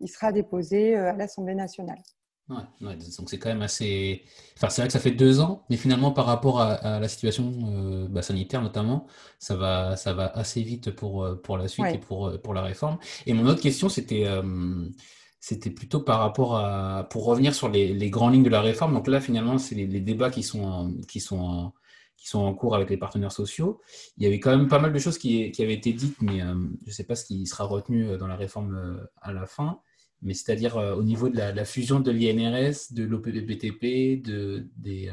[0.00, 2.02] Il sera déposé à l'Assemblée nationale.
[2.48, 4.24] Ouais, donc c'est quand même assez.
[4.56, 7.52] Enfin, c'est vrai que ça fait deux ans, mais finalement, par rapport à, la situation
[8.10, 9.06] bah, sanitaire notamment,
[9.38, 12.98] ça va, ça va assez vite pour, pour la suite et pour, pour la réforme.
[13.26, 14.26] Et mon autre question, c'était
[15.42, 18.94] c'était plutôt par rapport à, pour revenir sur les, les, grandes lignes de la réforme.
[18.94, 21.72] Donc là, finalement, c'est les, débats qui sont, en, qui, sont
[22.16, 23.80] qui sont en cours avec les partenaires sociaux.
[24.16, 26.42] Il y avait quand même pas mal de choses qui, qui avaient été dites, mais
[26.42, 29.32] euh, je ne sais pas ce qui sera retenu euh, dans la réforme euh, à
[29.32, 29.80] la fin.
[30.22, 35.10] Mais c'est-à-dire au niveau de la, fusion de l'INRS, de l'OPBTP, de, des,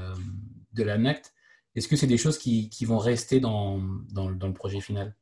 [0.73, 1.33] de l'ANACT,
[1.73, 3.79] est-ce que c'est des choses qui, qui vont rester dans,
[4.11, 5.15] dans le projet final?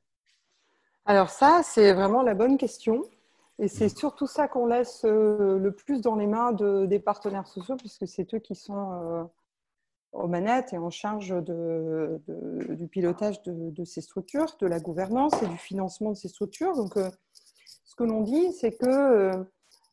[1.06, 3.06] Alors ça, c'est vraiment la bonne question.
[3.60, 7.76] Et c'est surtout ça qu'on laisse euh, le plus dans les mains des partenaires sociaux,
[7.76, 9.24] puisque c'est eux qui sont euh,
[10.12, 15.58] aux manettes et en charge du pilotage de, ces structures, de la gouvernance et du
[15.58, 16.76] financement de ces structures.
[16.76, 17.10] Donc, euh,
[17.84, 19.32] ce que l'on dit, c'est que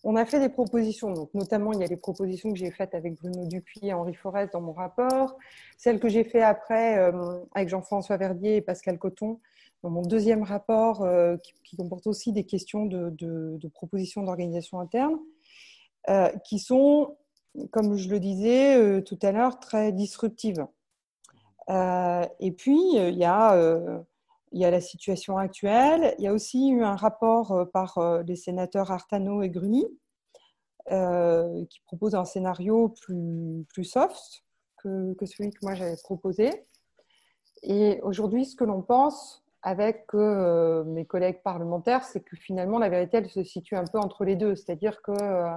[0.07, 1.15] on a fait des propositions.
[1.15, 4.13] Donc, notamment, il y a les propositions que j'ai faites avec Bruno Dupuis et Henri
[4.13, 5.39] Forest dans mon rapport,
[5.79, 7.11] celles que j'ai fait après
[7.55, 9.41] avec Jean-François Verdier et Pascal Coton
[9.91, 15.19] mon deuxième rapport, euh, qui, comporte aussi des questions de, propositions d'organisation interne,
[16.09, 17.17] euh, qui sont,
[17.71, 20.67] comme je le disais euh, tout à l'heure, très disruptives.
[21.69, 24.05] et puis, il y, a,
[24.53, 26.15] la situation actuelle.
[26.19, 29.87] Il y a aussi eu un rapport par les sénateurs Artano et Gruny,
[30.87, 34.45] qui propose un scénario plus, soft
[34.77, 36.51] que celui que moi j'avais proposé.
[37.63, 42.91] Et aujourd'hui, ce que l'on pense, avec euh, mes collègues parlementaires, c'est que finalement, la
[42.91, 44.55] vérité, elle se situe un peu entre les deux.
[44.55, 45.57] C'est-à-dire que euh,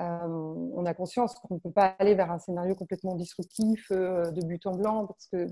[0.00, 4.42] on a conscience qu'on ne peut pas aller vers un scénario complètement disruptif euh, de
[4.46, 5.46] but en blanc parce que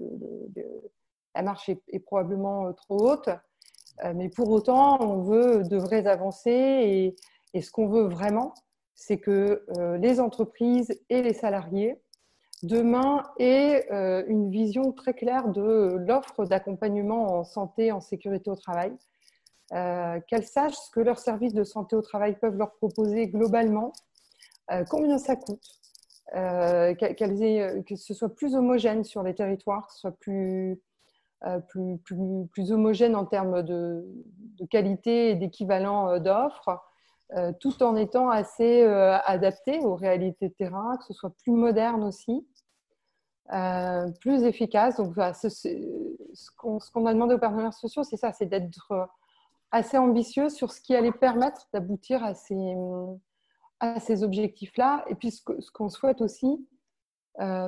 [1.34, 3.28] la marche est, probablement trop haute.
[4.14, 7.14] mais pour autant, on veut de vraies avancées
[7.52, 8.54] et ce qu'on veut vraiment,
[8.94, 9.64] c'est que
[10.00, 12.00] les entreprises et les salariés
[12.62, 18.56] demain est euh, une vision très claire de l'offre d'accompagnement en santé, en sécurité au
[18.56, 18.92] travail.
[19.72, 23.92] Euh, qu'elles sachent ce que leurs services de santé au travail peuvent leur proposer globalement,
[24.72, 25.62] euh, combien ça coûte,
[26.32, 30.82] que ce soit plus homogène sur les territoires, que ce soit plus,
[32.72, 34.04] homogène en termes de,
[34.70, 36.82] qualité et d'équivalent d'offres,
[37.60, 42.44] tout en étant assez adapté aux réalités de terrain, que ce soit plus moderne aussi,
[43.52, 44.96] euh, plus efficace.
[44.96, 49.08] Donc, ce, qu'on a demandé aux partenaires sociaux, c'est ça, c'est d'être
[49.70, 52.74] assez ambitieux sur ce qui allait permettre d'aboutir à ces,
[54.00, 55.04] ces objectifs-là.
[55.08, 56.66] Et puis, ce qu'on souhaite aussi,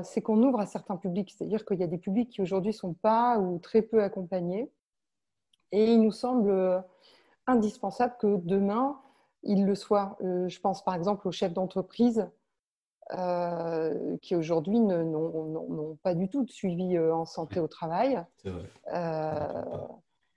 [0.03, 1.33] c'est qu'on ouvre à certains publics.
[1.37, 4.71] C'est-à-dire qu'il y a des publics qui aujourd'hui ne sont pas ou très peu accompagnés.
[5.71, 6.85] Et il nous semble
[7.47, 9.01] indispensable que demain,
[9.43, 10.17] il le soit.
[10.23, 12.29] Euh, je pense par exemple aux chefs d'entreprise
[13.11, 18.23] euh, qui aujourd'hui n'ont pas du tout de suivi euh, en santé au travail.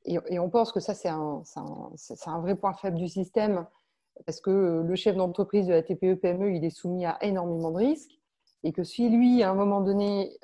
[0.05, 1.43] et, on pense que ça, c'est un,
[2.25, 3.65] un, vrai point faible du système
[4.25, 8.19] parce que le chef d'entreprise de la TPE-PME, il est soumis à énormément de risques
[8.63, 10.37] et que si lui, à un moment donné,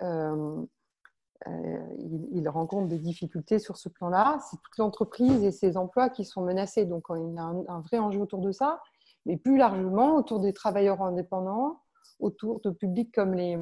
[1.98, 4.40] il, rencontre des difficultés sur ce plan-là.
[4.50, 6.86] C'est toute l'entreprise et ses emplois qui sont menacés.
[6.86, 8.82] Donc, il y a un, vrai enjeu autour de ça.
[9.26, 11.81] Mais plus largement, autour des travailleurs indépendants,
[12.20, 13.58] autour de publics comme les,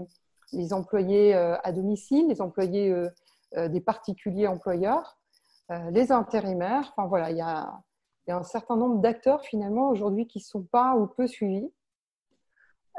[0.73, 2.93] employés à domicile, les employés
[3.55, 5.17] des particuliers employeurs,
[5.91, 6.91] les intérimaires.
[6.95, 7.71] Enfin, voilà, il y a,
[8.27, 11.71] un certain nombre d'acteurs finalement aujourd'hui qui ne sont pas ou peu suivis.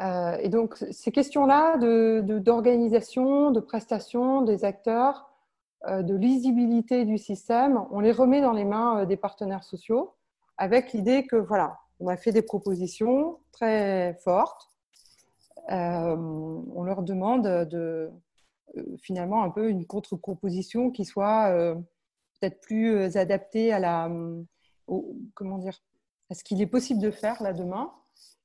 [0.01, 1.77] Euh, et donc ces questions-là
[2.23, 5.31] d'organisation, de, de, prestation des acteurs,
[5.87, 10.15] euh, de lisibilité du système, on les remet dans les mains euh, des partenaires sociaux
[10.57, 14.70] avec l'idée que voilà, on a fait des propositions très fortes.
[15.69, 18.11] On leur demande de
[19.03, 21.53] finalement un peu une contre-proposition qui soit
[22.41, 24.09] peut-être plus adaptée à la
[25.35, 25.79] comment dire,
[26.31, 27.93] à ce qu'il est possible de faire là demain,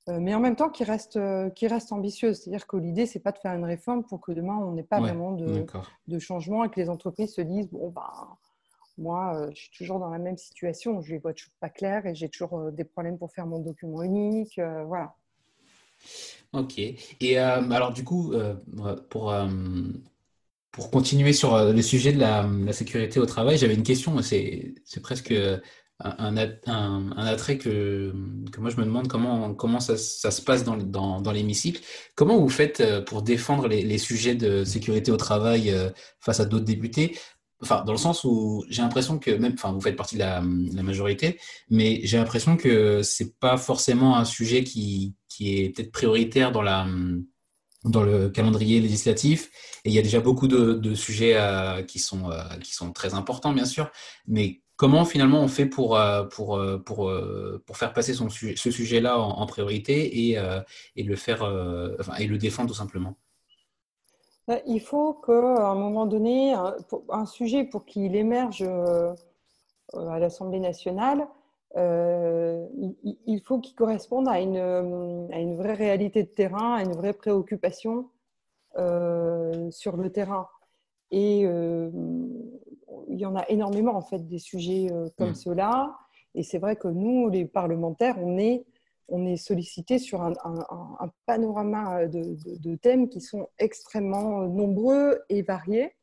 [0.09, 2.41] euh, mais en même temps qui reste, euh, qui reste ambitieuse.
[2.41, 4.99] C'est-à-dire que l'idée, c'est pas de faire une réforme pour que demain on n'ait pas
[4.99, 5.65] vraiment de,
[6.07, 8.37] de, changement et que les entreprises se disent bon ben
[8.97, 12.05] moi, euh, je suis toujours dans la même situation, je ne vois toujours pas clair
[12.05, 14.59] et j'ai toujours des problèmes pour faire mon document unique.
[14.85, 15.15] voilà.
[16.53, 16.79] Ok.
[16.79, 18.33] Et alors, du coup,
[19.09, 19.35] pour,
[20.71, 24.21] pour continuer sur le sujet de la, sécurité au travail, j'avais une question.
[24.21, 25.33] C'est presque
[25.99, 26.37] un,
[26.67, 28.13] un, attrait que,
[28.51, 31.81] que, moi je me demande comment, comment ça, ça se passe dans, dans, dans l'hémicycle.
[32.15, 35.89] Comment vous faites euh, pour défendre les, les, sujets de sécurité au travail euh,
[36.19, 37.17] face à d'autres députés?
[37.61, 40.41] Enfin, dans le sens où j'ai l'impression que même, enfin, vous faites partie de la,
[40.41, 41.39] majorité,
[41.69, 46.61] mais j'ai l'impression que c'est pas forcément un sujet qui, qui est peut-être prioritaire dans
[46.61, 46.87] la
[47.83, 49.51] dans le calendrier législatif.
[49.85, 52.31] Et il y a déjà beaucoup de, de sujets euh, qui, sont,
[52.63, 53.91] qui sont très importants, bien sûr.
[54.27, 58.29] Mais Comment finalement on fait pour, euh, pour, euh, pour, euh, pour faire passer son,
[58.29, 60.37] ce sujet-là en, priorité et,
[60.95, 61.43] et, le faire,
[61.99, 63.17] enfin, et le défendre tout simplement?
[64.67, 66.53] Il faut qu'à un moment donné,
[67.09, 71.27] un, sujet pour qu'il émerge à l'Assemblée nationale,
[71.75, 74.57] il, faut qu'il corresponde à une,
[75.31, 78.09] à une vraie réalité de terrain, à une vraie préoccupation
[78.75, 80.47] sur le terrain.
[81.09, 81.47] Et
[83.07, 85.35] il y en a énormément en fait des sujets euh, comme mm.
[85.35, 85.97] cela.
[86.33, 88.65] Et c'est vrai que nous, les parlementaires, on est,
[89.07, 90.33] on est sollicités sur un,
[91.25, 95.95] panorama de, thèmes qui sont extrêmement nombreux et variés.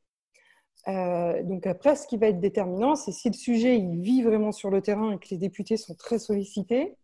[0.88, 4.70] Euh, donc après, ce qui va être déterminant, c'est si le sujet vit vraiment sur
[4.70, 6.96] le terrain et que les députés sont très sollicités.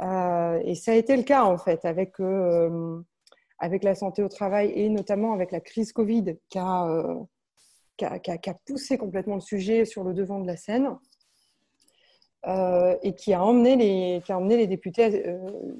[0.00, 2.14] Euh, et ça a été le cas en fait avec,
[3.58, 7.26] avec la santé au travail et notamment avec la crise Covid qui a
[7.98, 10.94] qui a, poussé complètement le sujet sur le devant de la scène euh,
[12.46, 15.74] et qui a emmené les, qui a emmené les députés, euh,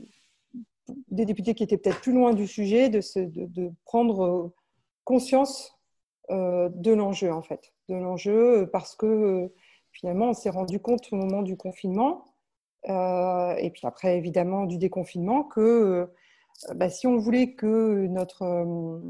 [1.11, 4.53] des députés qui étaient peut-être plus loin du sujet, de, de, prendre
[5.05, 5.79] conscience
[6.31, 7.73] euh, de l'enjeu, en fait.
[7.89, 9.53] De l'enjeu, parce que
[9.93, 12.25] finalement, on s'est rendu compte au moment du confinement,
[12.85, 16.09] et puis après, évidemment, du déconfinement, que
[16.75, 19.01] bah, si on voulait que notre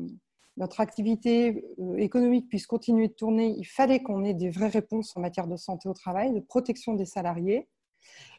[0.58, 5.16] notre activité euh, économique puisse continuer de tourner, il fallait qu'on ait des vraies réponses
[5.16, 7.68] en matière de santé au travail, de protection des salariés.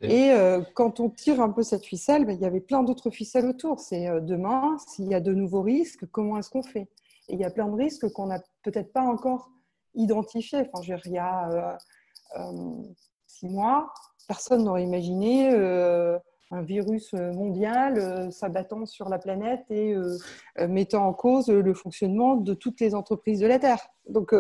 [0.02, 3.10] Et euh, quand on tire un peu cette ficelle, ben, il y avait plein d'autres
[3.10, 3.80] ficelles autour.
[3.80, 6.90] C'est euh, demain, s'il y a de nouveaux risques, comment est-ce qu'on fait?
[7.30, 9.50] Et il y a plein de risques qu'on n'a peut-être pas encore
[9.96, 10.68] identifiés.
[10.72, 11.78] Enfin, je il y a
[13.28, 13.92] six mois,
[14.28, 15.50] personne n'aurait imaginé
[16.52, 20.18] un virus euh, mondial euh, s'abattant sur la planète et euh,
[20.68, 23.88] mettant en cause le fonctionnement de toutes les entreprises de la Terre.
[24.08, 24.34] Donc,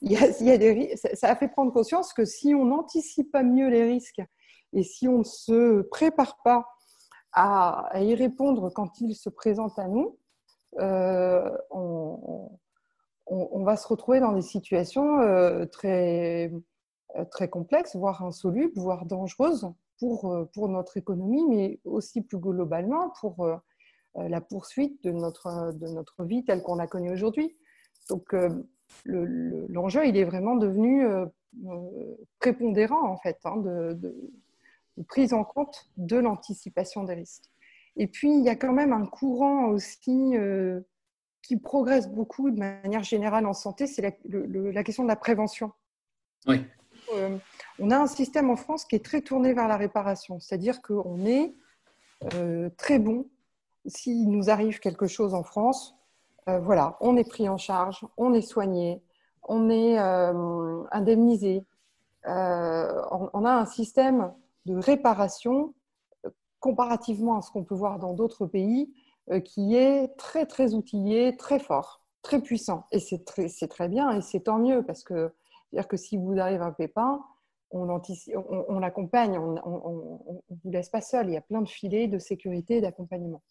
[0.00, 3.84] il y a, ça a fait prendre conscience que si on n'anticipe pas mieux les
[3.84, 4.22] risques
[4.72, 6.66] et si on ne se prépare pas
[7.32, 10.18] à, y répondre quand ils se présentent à nous,
[10.80, 12.50] on,
[13.26, 15.18] on, va se retrouver dans des situations
[15.70, 16.52] très,
[17.30, 19.72] très complexes, voire insolubles, voire dangereuses
[20.02, 23.54] pour, euh, pour notre économie, mais aussi plus globalement pour euh,
[24.16, 27.56] euh, la poursuite de notre, de notre vie telle qu'on la connaît aujourd'hui.
[28.10, 28.34] Donc,
[29.04, 31.06] l'enjeu, il est vraiment devenu
[32.40, 37.44] prépondérant, en fait, hein, de, de, prise en compte de l'anticipation des risques.
[37.94, 40.34] Et puis, il y a quand même un courant aussi
[41.42, 45.70] qui progresse beaucoup de manière générale en santé, c'est la, la, question de la prévention.
[46.48, 46.66] Oui
[47.82, 51.26] on a un système en France qui est très tourné vers la réparation, c'est-à-dire qu'on
[51.26, 51.52] est
[52.34, 53.26] euh, très bon.
[53.86, 55.96] S'il nous arrive quelque chose en France,
[56.48, 59.02] euh, voilà, on est pris en charge, on est soigné,
[59.42, 61.64] on est euh, indemnisé.
[62.24, 64.32] On, a un système
[64.64, 65.74] de réparation
[66.60, 68.94] comparativement à ce qu'on peut voir dans d'autres pays
[69.44, 72.00] qui est très très outillé, très fort.
[72.22, 72.86] très puissant.
[72.92, 75.32] Et c'est très, très bien et c'est tant mieux parce que,
[75.72, 77.24] dire que si vous arrivez un pépin,
[77.72, 77.88] on,
[78.68, 81.28] on, l'accompagne, on ne vous laisse pas seul.
[81.28, 83.42] Il y a plein de filets de sécurité et d'accompagnement.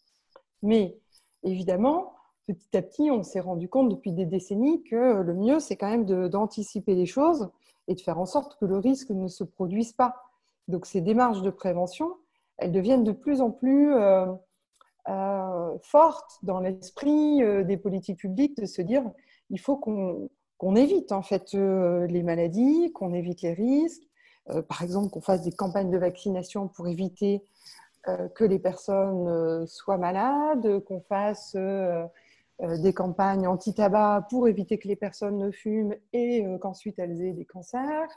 [0.62, 0.96] Mais
[1.42, 2.14] évidemment,
[2.46, 5.90] petit à petit, on s'est rendu compte depuis des décennies que le mieux, c'est quand
[5.90, 7.50] même d'anticiper les choses
[7.88, 10.16] et de faire en sorte que le risque ne se produise pas.
[10.68, 12.14] Donc ces démarches de prévention,
[12.58, 14.26] elles deviennent de plus en plus euh,
[15.08, 19.10] euh, fortes dans l'esprit euh, des politiques publiques de se dire
[19.50, 24.04] il faut qu'on évite en fait les maladies, qu'on évite les risques,
[24.68, 27.44] par exemple qu'on fasse des campagnes de vaccination pour éviter
[28.34, 31.56] que les personnes soient malades, qu'on fasse
[32.60, 37.44] des campagnes anti-tabac pour éviter que les personnes ne fument et qu'ensuite elles aient des
[37.44, 38.08] cancers.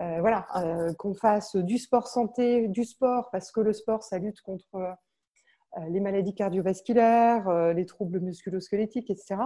[0.00, 4.18] Euh, voilà, euh, qu'on fasse du sport santé, du sport, parce que le sport, ça
[4.18, 9.36] lutte contre euh, les maladies cardiovasculaires, les troubles musculosquelettiques, etc.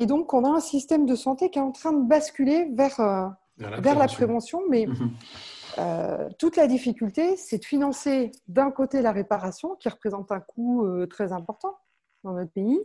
[0.00, 3.36] Et donc, on a un système de santé qui est en train de basculer vers,
[3.58, 4.62] la, vers la, prévention.
[4.68, 6.30] Mais mhm.
[6.38, 11.32] toute la difficulté, c'est de financer d'un côté la réparation, qui représente un coût très
[11.32, 11.76] important
[12.24, 12.80] dans notre pays,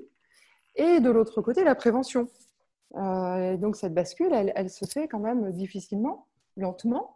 [0.75, 2.27] et de l'autre côté, la prévention.
[2.95, 7.15] donc, cette bascule, elle, se fait quand même difficilement lentement.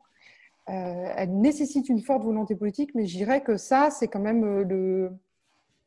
[0.70, 4.44] Euh, elle nécessite une forte volonté politique, mais je dirais que ça, c'est quand même
[4.44, 5.12] euh, le,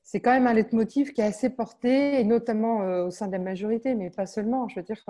[0.05, 3.33] c'est quand même un leitmotiv qui est assez porté, et notamment euh, au sein de
[3.33, 4.69] la majorité, mais pas seulement.
[4.69, 5.03] Je veux dire,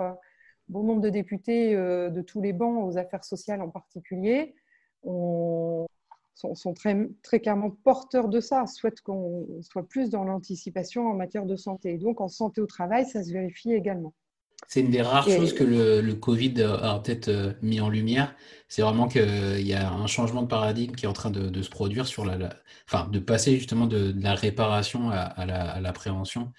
[0.69, 4.55] bon nombre de députés de tous les bancs, aux affaires sociales en particulier,
[5.03, 11.13] sont, sont, très, très clairement porteurs de ça, souhaitent qu'on soit plus dans l'anticipation en
[11.13, 11.97] matière de santé.
[11.97, 14.13] donc en santé au travail, ça se vérifie également.
[14.67, 18.35] C'est une des rares choses que le, Covid a peut-être euh, mis en lumière.
[18.67, 21.69] C'est vraiment qu'il y a un changement de paradigme qui est en train de, se
[21.69, 22.49] produire sur la,
[22.85, 26.51] enfin, de passer justement de, la réparation à, la, prévention.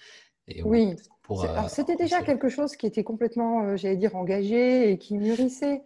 [0.65, 0.95] Oui.
[1.29, 5.83] Euh, c'était déjà quelque chose qui était complètement, euh, j'allais dire, engagé et qui mûrissait.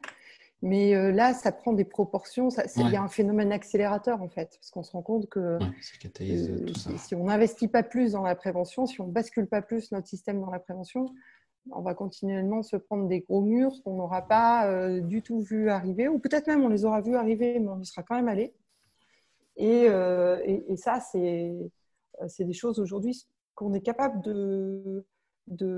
[0.61, 2.49] Mais là, ça prend des proportions.
[2.77, 7.13] Il y a un phénomène accélérateur, en fait, parce qu'on se rend compte que si
[7.13, 10.39] on n'investit pas plus dans la prévention, si on ne bascule pas plus notre système
[10.39, 11.13] dans la prévention,
[11.71, 15.69] on va continuellement se prendre des gros murs qu'on n'aura pas euh, du tout vu
[15.69, 18.27] arriver, ou peut-être même on les aura vus arriver, mais on y sera quand même
[18.27, 18.53] allé.
[19.57, 20.37] Et, euh,
[20.75, 21.67] ça, euh,
[22.27, 23.25] c'est des choses aujourd'hui
[23.55, 25.05] qu'on est capable de,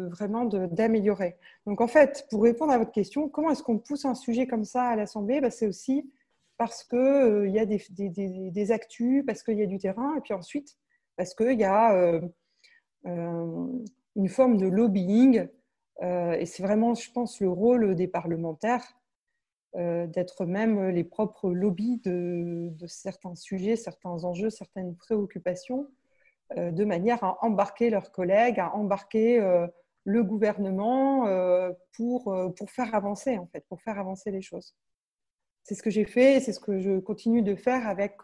[0.09, 1.37] vraiment d'améliorer.
[1.65, 4.65] Donc en fait, pour répondre à votre question, comment est-ce qu'on pousse un sujet comme
[4.65, 5.41] ça à l'Assemblée?
[5.41, 6.11] Bah, C'est aussi
[6.57, 10.33] parce qu'il y a des, des, actus, parce qu'il y a du terrain, et puis
[10.33, 10.75] ensuite
[11.15, 12.19] parce qu'il y a
[13.03, 15.47] une forme de lobbying
[16.01, 18.83] euh, et c'est vraiment, je pense, le rôle des parlementaires
[19.75, 25.87] euh, d'être même les propres lobbies de, certains sujets, certains enjeux, certaines préoccupations, euh,
[26.55, 29.39] de manière à embarquer leurs collègues, à embarquer
[30.03, 31.27] le gouvernement
[31.95, 34.75] pour, pour faire avancer, en fait, pour faire avancer les choses.
[35.63, 38.19] C'est ce que j'ai fait et c'est ce que je continue de faire avec,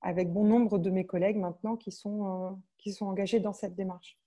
[0.00, 4.18] avec bon nombre de mes collègues maintenant qui sont, qui sont engagés dans cette démarche.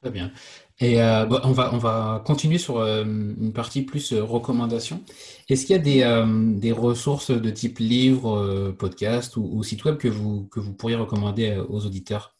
[0.00, 0.30] Très bien.
[0.78, 5.02] Et euh, on, va, on va continuer sur euh, une partie plus euh, recommandation.
[5.48, 10.06] Est-ce qu'il y a des, des, ressources de type livre, podcast ou, site web que
[10.06, 12.36] vous, que vous pourriez recommander aux auditeurs?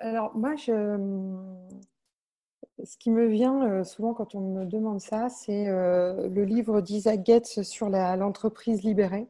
[0.00, 0.98] Alors, moi, je,
[2.82, 7.62] ce qui me vient souvent quand on me demande ça, c'est le livre d'Isaac Getz
[7.62, 9.26] sur l'entreprise libérée,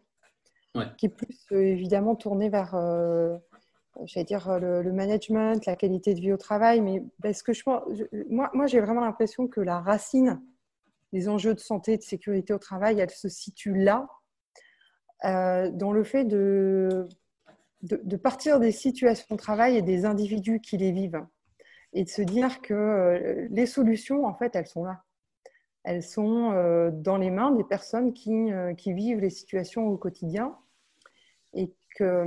[0.99, 2.77] qui est plus évidemment tourné vers
[4.05, 7.63] j'allais dire, euh, le, management, la qualité de vie au travail, mais parce que je,
[8.29, 10.43] moi, moi j'ai vraiment l'impression que la racine
[11.13, 14.09] des enjeux de santé, de sécurité au travail, elle se situe là,
[15.25, 17.09] euh, dans le fait de,
[17.83, 21.25] de, partir des situations de travail et des individus qui les vivent,
[21.93, 25.03] et de se dire que euh, les solutions, en fait, elles sont là.
[25.85, 26.51] Elles sont
[26.91, 30.59] dans les mains des personnes qui, qui vivent les situations au quotidien
[31.55, 32.25] et que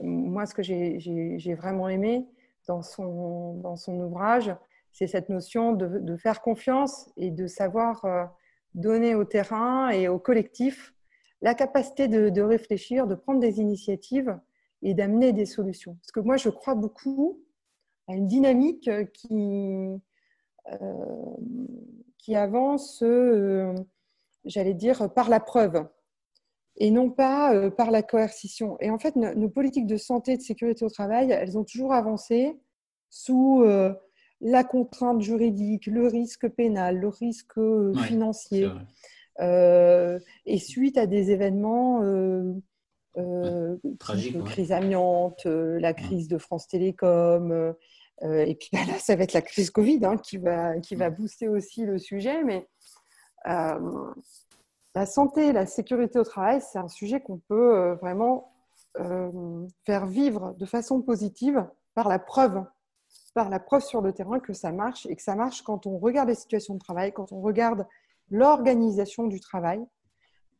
[0.00, 2.26] moi, ce que j'ai vraiment aimé
[2.66, 4.54] dans son, ouvrage,
[4.92, 8.24] c'est cette notion de, faire confiance et de savoir euh,
[8.74, 10.94] donner au terrain et au collectif
[11.42, 14.38] la capacité de, réfléchir, de prendre des initiatives
[14.82, 15.94] et d'amener des solutions.
[15.96, 17.40] Parce que moi, je crois beaucoup
[18.08, 20.00] à une dynamique qui,
[20.72, 23.74] euh, avance, euh,
[24.46, 25.86] j'allais dire, par la preuve
[26.76, 28.76] et non pas euh, par la coercition.
[28.80, 31.92] Et en fait, nos, politiques de santé et de sécurité au travail, elles ont toujours
[31.92, 32.58] avancé
[33.10, 33.92] sous euh,
[34.40, 38.68] la contrainte juridique, le risque pénal, le risque euh, financier.
[39.40, 42.02] et suite à des événements
[44.00, 47.74] Tragique, crise amiante, la crise de France Télécom.
[48.22, 51.10] et puis bah, là, ça va être la crise Covid hein, qui, va, qui va
[51.10, 52.42] booster aussi le sujet.
[52.42, 52.66] Mais
[54.94, 58.52] la santé, la sécurité au travail, c'est un sujet qu'on peut vraiment
[59.84, 62.64] faire vivre de façon positive par la preuve
[63.34, 65.98] par la preuve sur le terrain que ça marche et que ça marche quand on
[65.98, 67.86] regarde les situations de travail, quand on regarde
[68.30, 69.84] l'organisation du travail.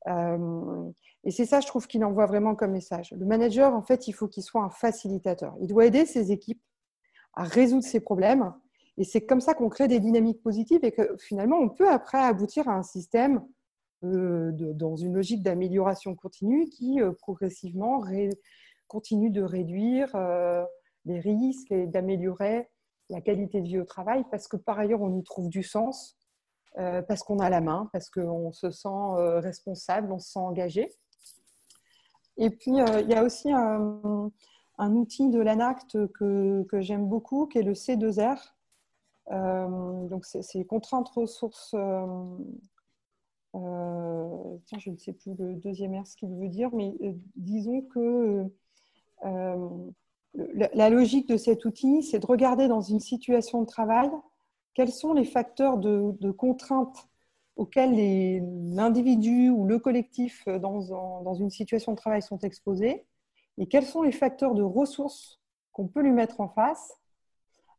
[0.08, 0.90] Euh,
[1.22, 3.12] et c'est ça, je trouve, qu'il envoie vraiment comme message.
[3.12, 5.54] Le manager, en fait, il faut qu'il soit un facilitateur.
[5.60, 6.60] Il doit aider ses équipes
[7.34, 8.52] à résoudre ses problèmes.
[8.98, 12.18] Et c'est comme ça qu'on crée des dynamiques positives et que finalement, on peut après
[12.18, 13.42] aboutir à un système
[14.02, 18.02] euh, dans une logique d'amélioration continue qui euh, progressivement
[18.88, 20.14] continue de réduire
[21.04, 22.68] les risques et d'améliorer
[23.10, 26.16] la qualité de vie au travail parce que par ailleurs, on y trouve du sens,
[26.78, 30.40] euh, parce qu'on a la main, parce qu'on se sent euh, responsable, on se sent
[30.40, 30.90] engagé.
[32.36, 34.32] Et puis, euh, il y a aussi un,
[34.78, 38.40] outil de l'ANACT que, que j'aime beaucoup, qui est le C2R.
[39.30, 41.76] donc, c'est contraintes ressources.
[43.54, 46.94] Tiens, je ne sais plus le deuxième R ce qu'il veut dire, mais
[47.36, 48.50] disons que
[50.34, 54.10] la logique de cet outil, c'est de regarder dans une situation de travail
[54.74, 57.08] quels sont les facteurs de, contrainte
[57.56, 57.94] auxquels
[58.74, 63.06] l'individu ou le collectif dans, une situation de travail sont exposés
[63.56, 65.40] et quels sont les facteurs de ressources
[65.72, 66.92] qu'on peut lui mettre en face.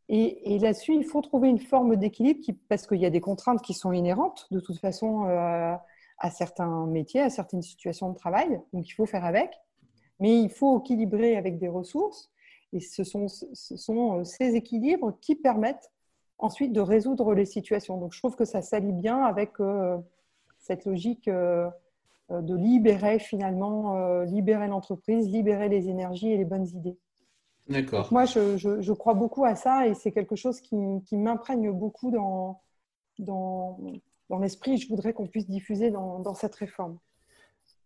[0.07, 2.39] Et, là-dessus, il faut trouver une forme d'équilibre
[2.69, 5.73] parce qu'il y a des contraintes qui sont inhérentes de toute façon euh,
[6.19, 9.51] à certains métiers, à certaines situations de travail, donc il faut faire avec.
[10.19, 12.31] Mais il faut équilibrer avec des ressources.
[12.71, 13.27] Et ce sont,
[14.19, 15.91] euh, ces équilibres qui permettent
[16.37, 17.97] ensuite de résoudre les situations.
[17.97, 19.97] Donc je trouve que ça s'allie bien avec euh,
[20.59, 26.97] cette logique de libérer finalement, libérer l'entreprise, libérer les énergies et les bonnes idées.
[27.67, 28.09] D'accord.
[28.11, 32.11] Moi, je, je, crois beaucoup à ça et c'est quelque chose qui, qui m'imprègne beaucoup
[32.11, 32.61] dans,
[33.17, 33.79] dans,
[34.29, 34.77] dans l'esprit.
[34.77, 36.99] Je voudrais qu'on puisse diffuser dans, dans cette réforme.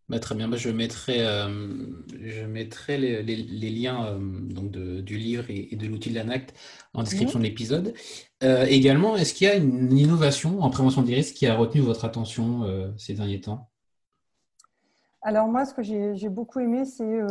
[0.10, 1.86] Bah, très bien, bah, je mettrai, euh,
[2.20, 6.52] je mettrai les, les, liens euh, donc de, du livre et, de l'outil de l'ANACT
[6.96, 7.94] en description de l'épisode.
[8.44, 11.82] Euh, également, est-ce qu'il y a une innovation en prévention des risques qui a retenu
[11.82, 12.64] votre attention
[12.98, 13.70] ces derniers temps?
[15.22, 17.22] Alors moi, ce que j'ai beaucoup aimé, c'est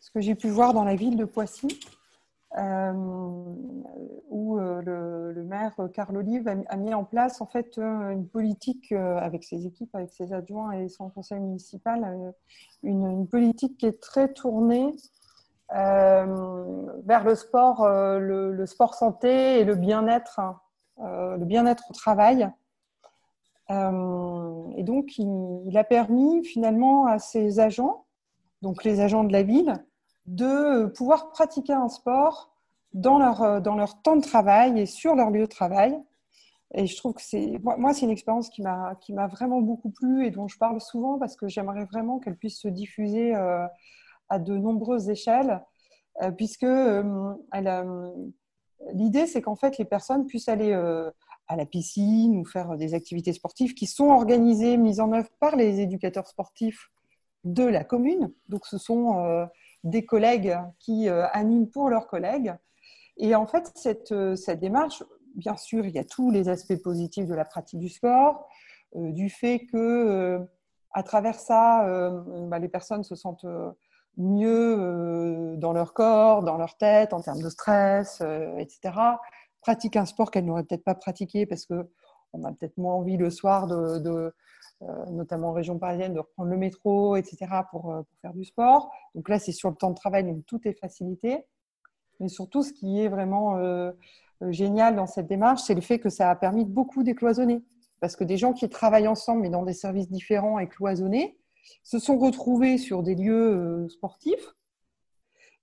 [0.00, 1.68] ce que j'ai pu voir dans la ville de Poissy.
[2.56, 2.92] Euh,
[4.30, 8.92] où euh, le, maire Carl Olive a, mis en place en fait euh, une politique
[8.92, 12.32] avec ses équipes, avec ses adjoints et son conseil municipal,
[12.82, 14.96] une, politique qui est très tournée
[15.70, 20.40] vers le sport, le, sport santé et le bien-être,
[20.98, 22.48] le bien-être au travail.
[23.70, 28.06] et donc, il, a permis finalement à ses agents,
[28.62, 29.74] donc les agents de la ville,
[30.28, 32.54] de pouvoir pratiquer un sport
[32.92, 35.98] dans leur, euh, dans leur temps de travail et sur leur lieu de travail.
[36.74, 40.30] Et je trouve que c'est, moi, c'est une expérience qui m'a, vraiment beaucoup plu et
[40.30, 43.66] dont je parle souvent parce que j'aimerais vraiment qu'elle puisse se diffuser euh,
[44.28, 45.64] à de nombreuses échelles,
[46.20, 46.66] euh, puisque
[48.92, 50.74] l'idée, c'est qu'en fait, les personnes puissent aller
[51.46, 55.56] à la piscine ou faire des activités sportives qui sont organisées, mises en œuvre par
[55.56, 56.90] les éducateurs sportifs
[57.44, 58.30] de la commune.
[58.50, 59.48] Donc, ce sont
[59.84, 62.54] des collègues qui euh, animent pour leurs collègues.
[63.16, 65.02] Et en fait, cette, euh, cette, démarche,
[65.34, 68.48] bien sûr, il y a tous les aspects positifs de la pratique du sport,
[68.96, 70.40] euh, du fait que
[70.92, 71.86] à travers ça,
[72.48, 73.44] bah, les personnes se sentent
[74.16, 78.22] mieux dans leur corps, dans leur tête, en termes de stress,
[78.56, 78.94] etc.
[79.60, 83.28] Pratiquent un sport qu'elles n'auraient peut-être pas pratiqué parce qu'on a peut-être moins envie le
[83.28, 84.34] soir de
[85.10, 88.90] notamment en région parisienne, de reprendre le métro, etc., pour, euh, pour faire du sport.
[89.14, 91.44] Donc là, c'est sur le temps de travail, donc tout est facilité.
[92.20, 93.92] Mais surtout, ce qui est vraiment euh,
[94.50, 97.64] génial dans cette démarche, c'est le fait que ça a permis de beaucoup décloisonner.
[98.00, 101.36] Parce que des gens qui travaillent ensemble, mais dans des services différents et cloisonnés,
[101.82, 104.54] se sont retrouvés sur des lieux sportifs.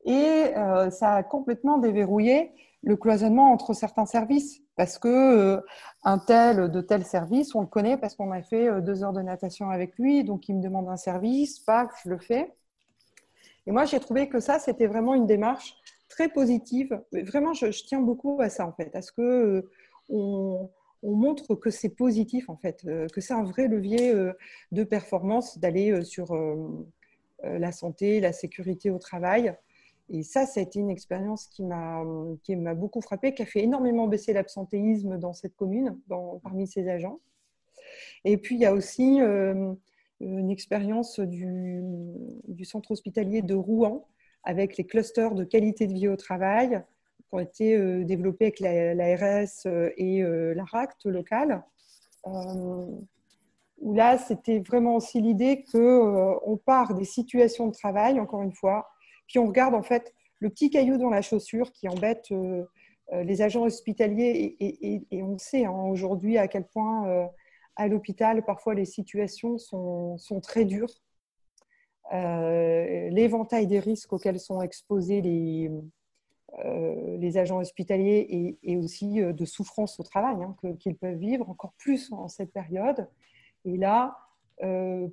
[0.04, 0.52] Et
[0.92, 2.52] ça a complètement déverrouillé
[2.84, 5.62] le cloisonnement entre certains services parce que euh,
[6.04, 9.14] un tel de tel service, on le connaît parce qu'on a fait euh, deux heures
[9.14, 12.54] de natation avec lui, donc il me demande un service, pas je le fais.
[13.68, 15.76] Et moi, j'ai trouvé que ça, c'était vraiment une démarche
[16.08, 17.02] très positive.
[17.12, 19.70] Vraiment, je, tiens beaucoup à ça en fait, à ce que euh,
[20.10, 20.70] on,
[21.04, 24.12] montre que c'est positif en fait, que c'est un vrai levier
[24.72, 26.36] de performance d'aller sur
[27.44, 29.56] la santé, la sécurité au travail
[30.10, 32.04] et ça, ça a été une expérience qui m'a,
[32.44, 36.00] qui m'a beaucoup frappée, qui a fait énormément baisser l'absentéisme dans cette commune,
[36.44, 37.20] parmi ses agents.
[38.24, 39.74] Et puis, il y a aussi, euh,
[40.20, 41.84] une expérience du,
[42.64, 44.08] centre hospitalier de Rouen
[44.44, 46.84] avec les clusters de qualité de vie au travail
[47.28, 49.66] qui ont été développés avec l'ARS
[49.98, 50.24] et
[50.56, 51.64] l'ARACT local.
[52.26, 58.88] où là, c'était vraiment aussi l'idée qu'on part des situations de travail, encore une fois,
[59.28, 62.32] puis on regarde en fait le petit caillou dans la chaussure qui embête
[63.14, 67.26] euh, les agents hospitaliers, et, on sait hein, aujourd'hui à quel point euh,
[67.76, 70.90] à l'hôpital, parfois les situations sont, très dures.
[72.14, 75.72] Euh, l'éventail des risques auxquels sont exposés les,
[77.18, 82.12] les agents hospitaliers et, aussi de souffrance au travail hein, qu'ils peuvent vivre encore plus
[82.12, 83.10] en cette période.
[83.66, 84.18] Et là,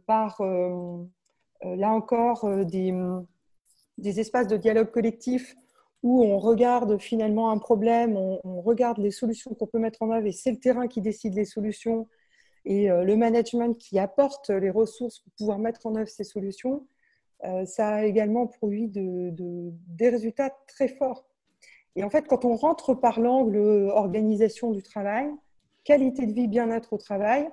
[0.07, 0.41] par
[1.63, 2.93] là encore des,
[4.03, 5.55] des, espaces de dialogue collectif
[6.03, 10.27] où on regarde finalement un problème, on, regarde les solutions qu'on peut mettre en œuvre
[10.27, 12.09] et c'est le terrain qui décide les solutions
[12.65, 16.87] et euh, le management qui apporte les ressources pour pouvoir mettre en œuvre ces solutions,
[17.45, 21.25] euh, ça a également produit des résultats très forts.
[21.97, 23.59] Et en fait, quand on rentre par l'angle
[23.93, 25.29] organisation du travail,
[25.85, 27.49] qualité de vie, bien-être au travail,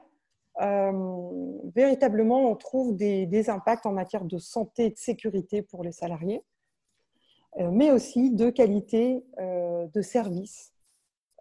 [0.57, 6.43] véritablement, on trouve des, impacts en matière de santé et de sécurité pour les salariés.
[7.57, 10.71] Euh, mais aussi de qualité euh, de service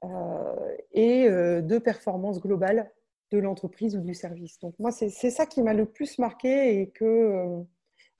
[0.04, 2.90] euh, et de performance globale
[3.30, 4.58] de l'entreprise ou du service.
[4.58, 7.62] Donc moi, c'est ça qui m'a le plus marqué et que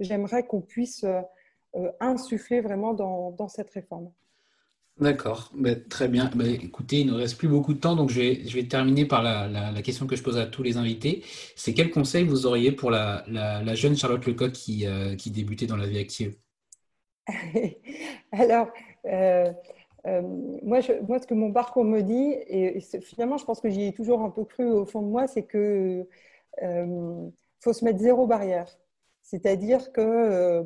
[0.01, 1.07] j'aimerais qu'on puisse
[1.99, 4.13] insuffler vraiment dans, cette réforme.
[5.01, 6.31] D'accord, bah, très bien.
[6.35, 9.23] Bah, écoutez, il ne reste plus beaucoup de temps, donc je vais, je terminer par
[9.23, 11.23] la, question que je pose à tous les invités.
[11.55, 13.25] C'est quel conseil vous auriez pour la,
[13.75, 14.87] jeune Charlotte Lecoq qui,
[15.17, 16.35] qui débutait dans la vie active?
[18.33, 18.69] Alors,
[19.07, 19.53] euh,
[20.07, 20.23] euh,
[20.63, 23.93] moi, moi, ce que mon parcours me dit, et, finalement, je pense que j'y ai
[23.93, 26.07] toujours un peu cru au fond de moi, c'est qu'il
[26.63, 27.31] euh,
[27.61, 28.69] faut se mettre zéro barrière.
[29.23, 30.65] C'est-à-dire que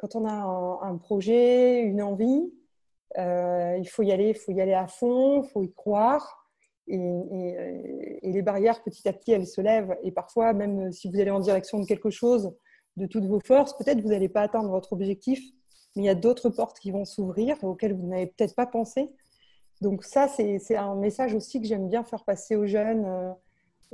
[0.00, 0.32] quand on a
[0.82, 2.50] un, projet, une envie,
[3.16, 6.36] il faut y aller, il faut y aller à fond, il faut y croire.
[6.86, 9.96] Et, et, les barrières, petit à petit, elles se lèvent.
[10.02, 12.52] Et parfois, même si vous allez en direction de quelque chose,
[12.96, 13.76] de toutes vos forces.
[13.76, 15.40] Peut-être vous n'allez pas atteindre votre objectif,
[15.96, 19.08] mais il y a d'autres portes qui vont s'ouvrir auxquelles vous n'avez peut-être pas pensé.
[19.80, 23.32] Donc ça, c'est un message aussi que j'aime bien faire passer aux jeunes euh,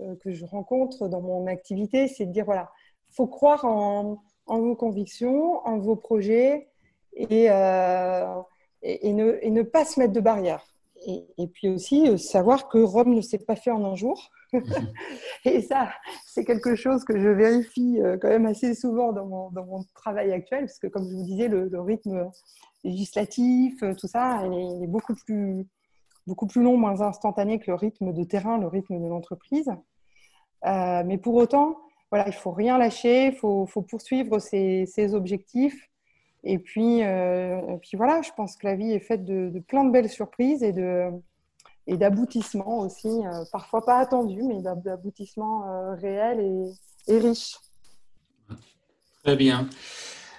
[0.00, 2.70] euh, que je rencontre dans mon activité, c'est de dire, voilà,
[3.10, 6.68] il faut croire en, vos convictions, en vos projets
[7.14, 8.34] et, euh,
[8.82, 10.64] et, ne, pas se mettre de barrières.
[11.06, 14.30] Et, puis aussi savoir que Rome ne s'est pas fait en un jour.
[15.44, 15.90] et ça,
[16.24, 20.66] c'est quelque chose que je vérifie euh, quand même assez souvent dans mon, travail actuel,
[20.66, 22.30] parce que comme je vous disais, le, rythme
[22.84, 25.66] législatif, euh, tout ça, il est, beaucoup, plus,
[26.26, 29.70] beaucoup plus long, moins instantané que le rythme de terrain, le rythme de l'entreprise.
[30.64, 31.76] Euh, mais pour autant,
[32.10, 35.88] voilà, il faut rien lâcher, il faut, faut, poursuivre ses, ses, objectifs.
[36.48, 39.84] Et puis, et puis voilà, je pense que la vie est faite de, de plein
[39.84, 41.10] de belles surprises et de,
[41.86, 47.56] et d'aboutissement aussi, euh, parfois pas attendu, mais d'aboutissement euh, réel et, et, riche.
[49.22, 49.68] Très bien.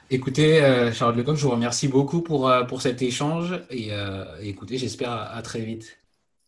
[0.09, 3.89] Écoutez, euh, Charlotte Lecoq, je vous remercie beaucoup pour, pour cet échange et
[4.41, 5.97] écoutez, j'espère à, très vite.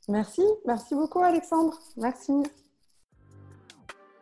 [0.08, 1.78] Merci, merci beaucoup Alexandre.
[1.98, 2.32] Merci.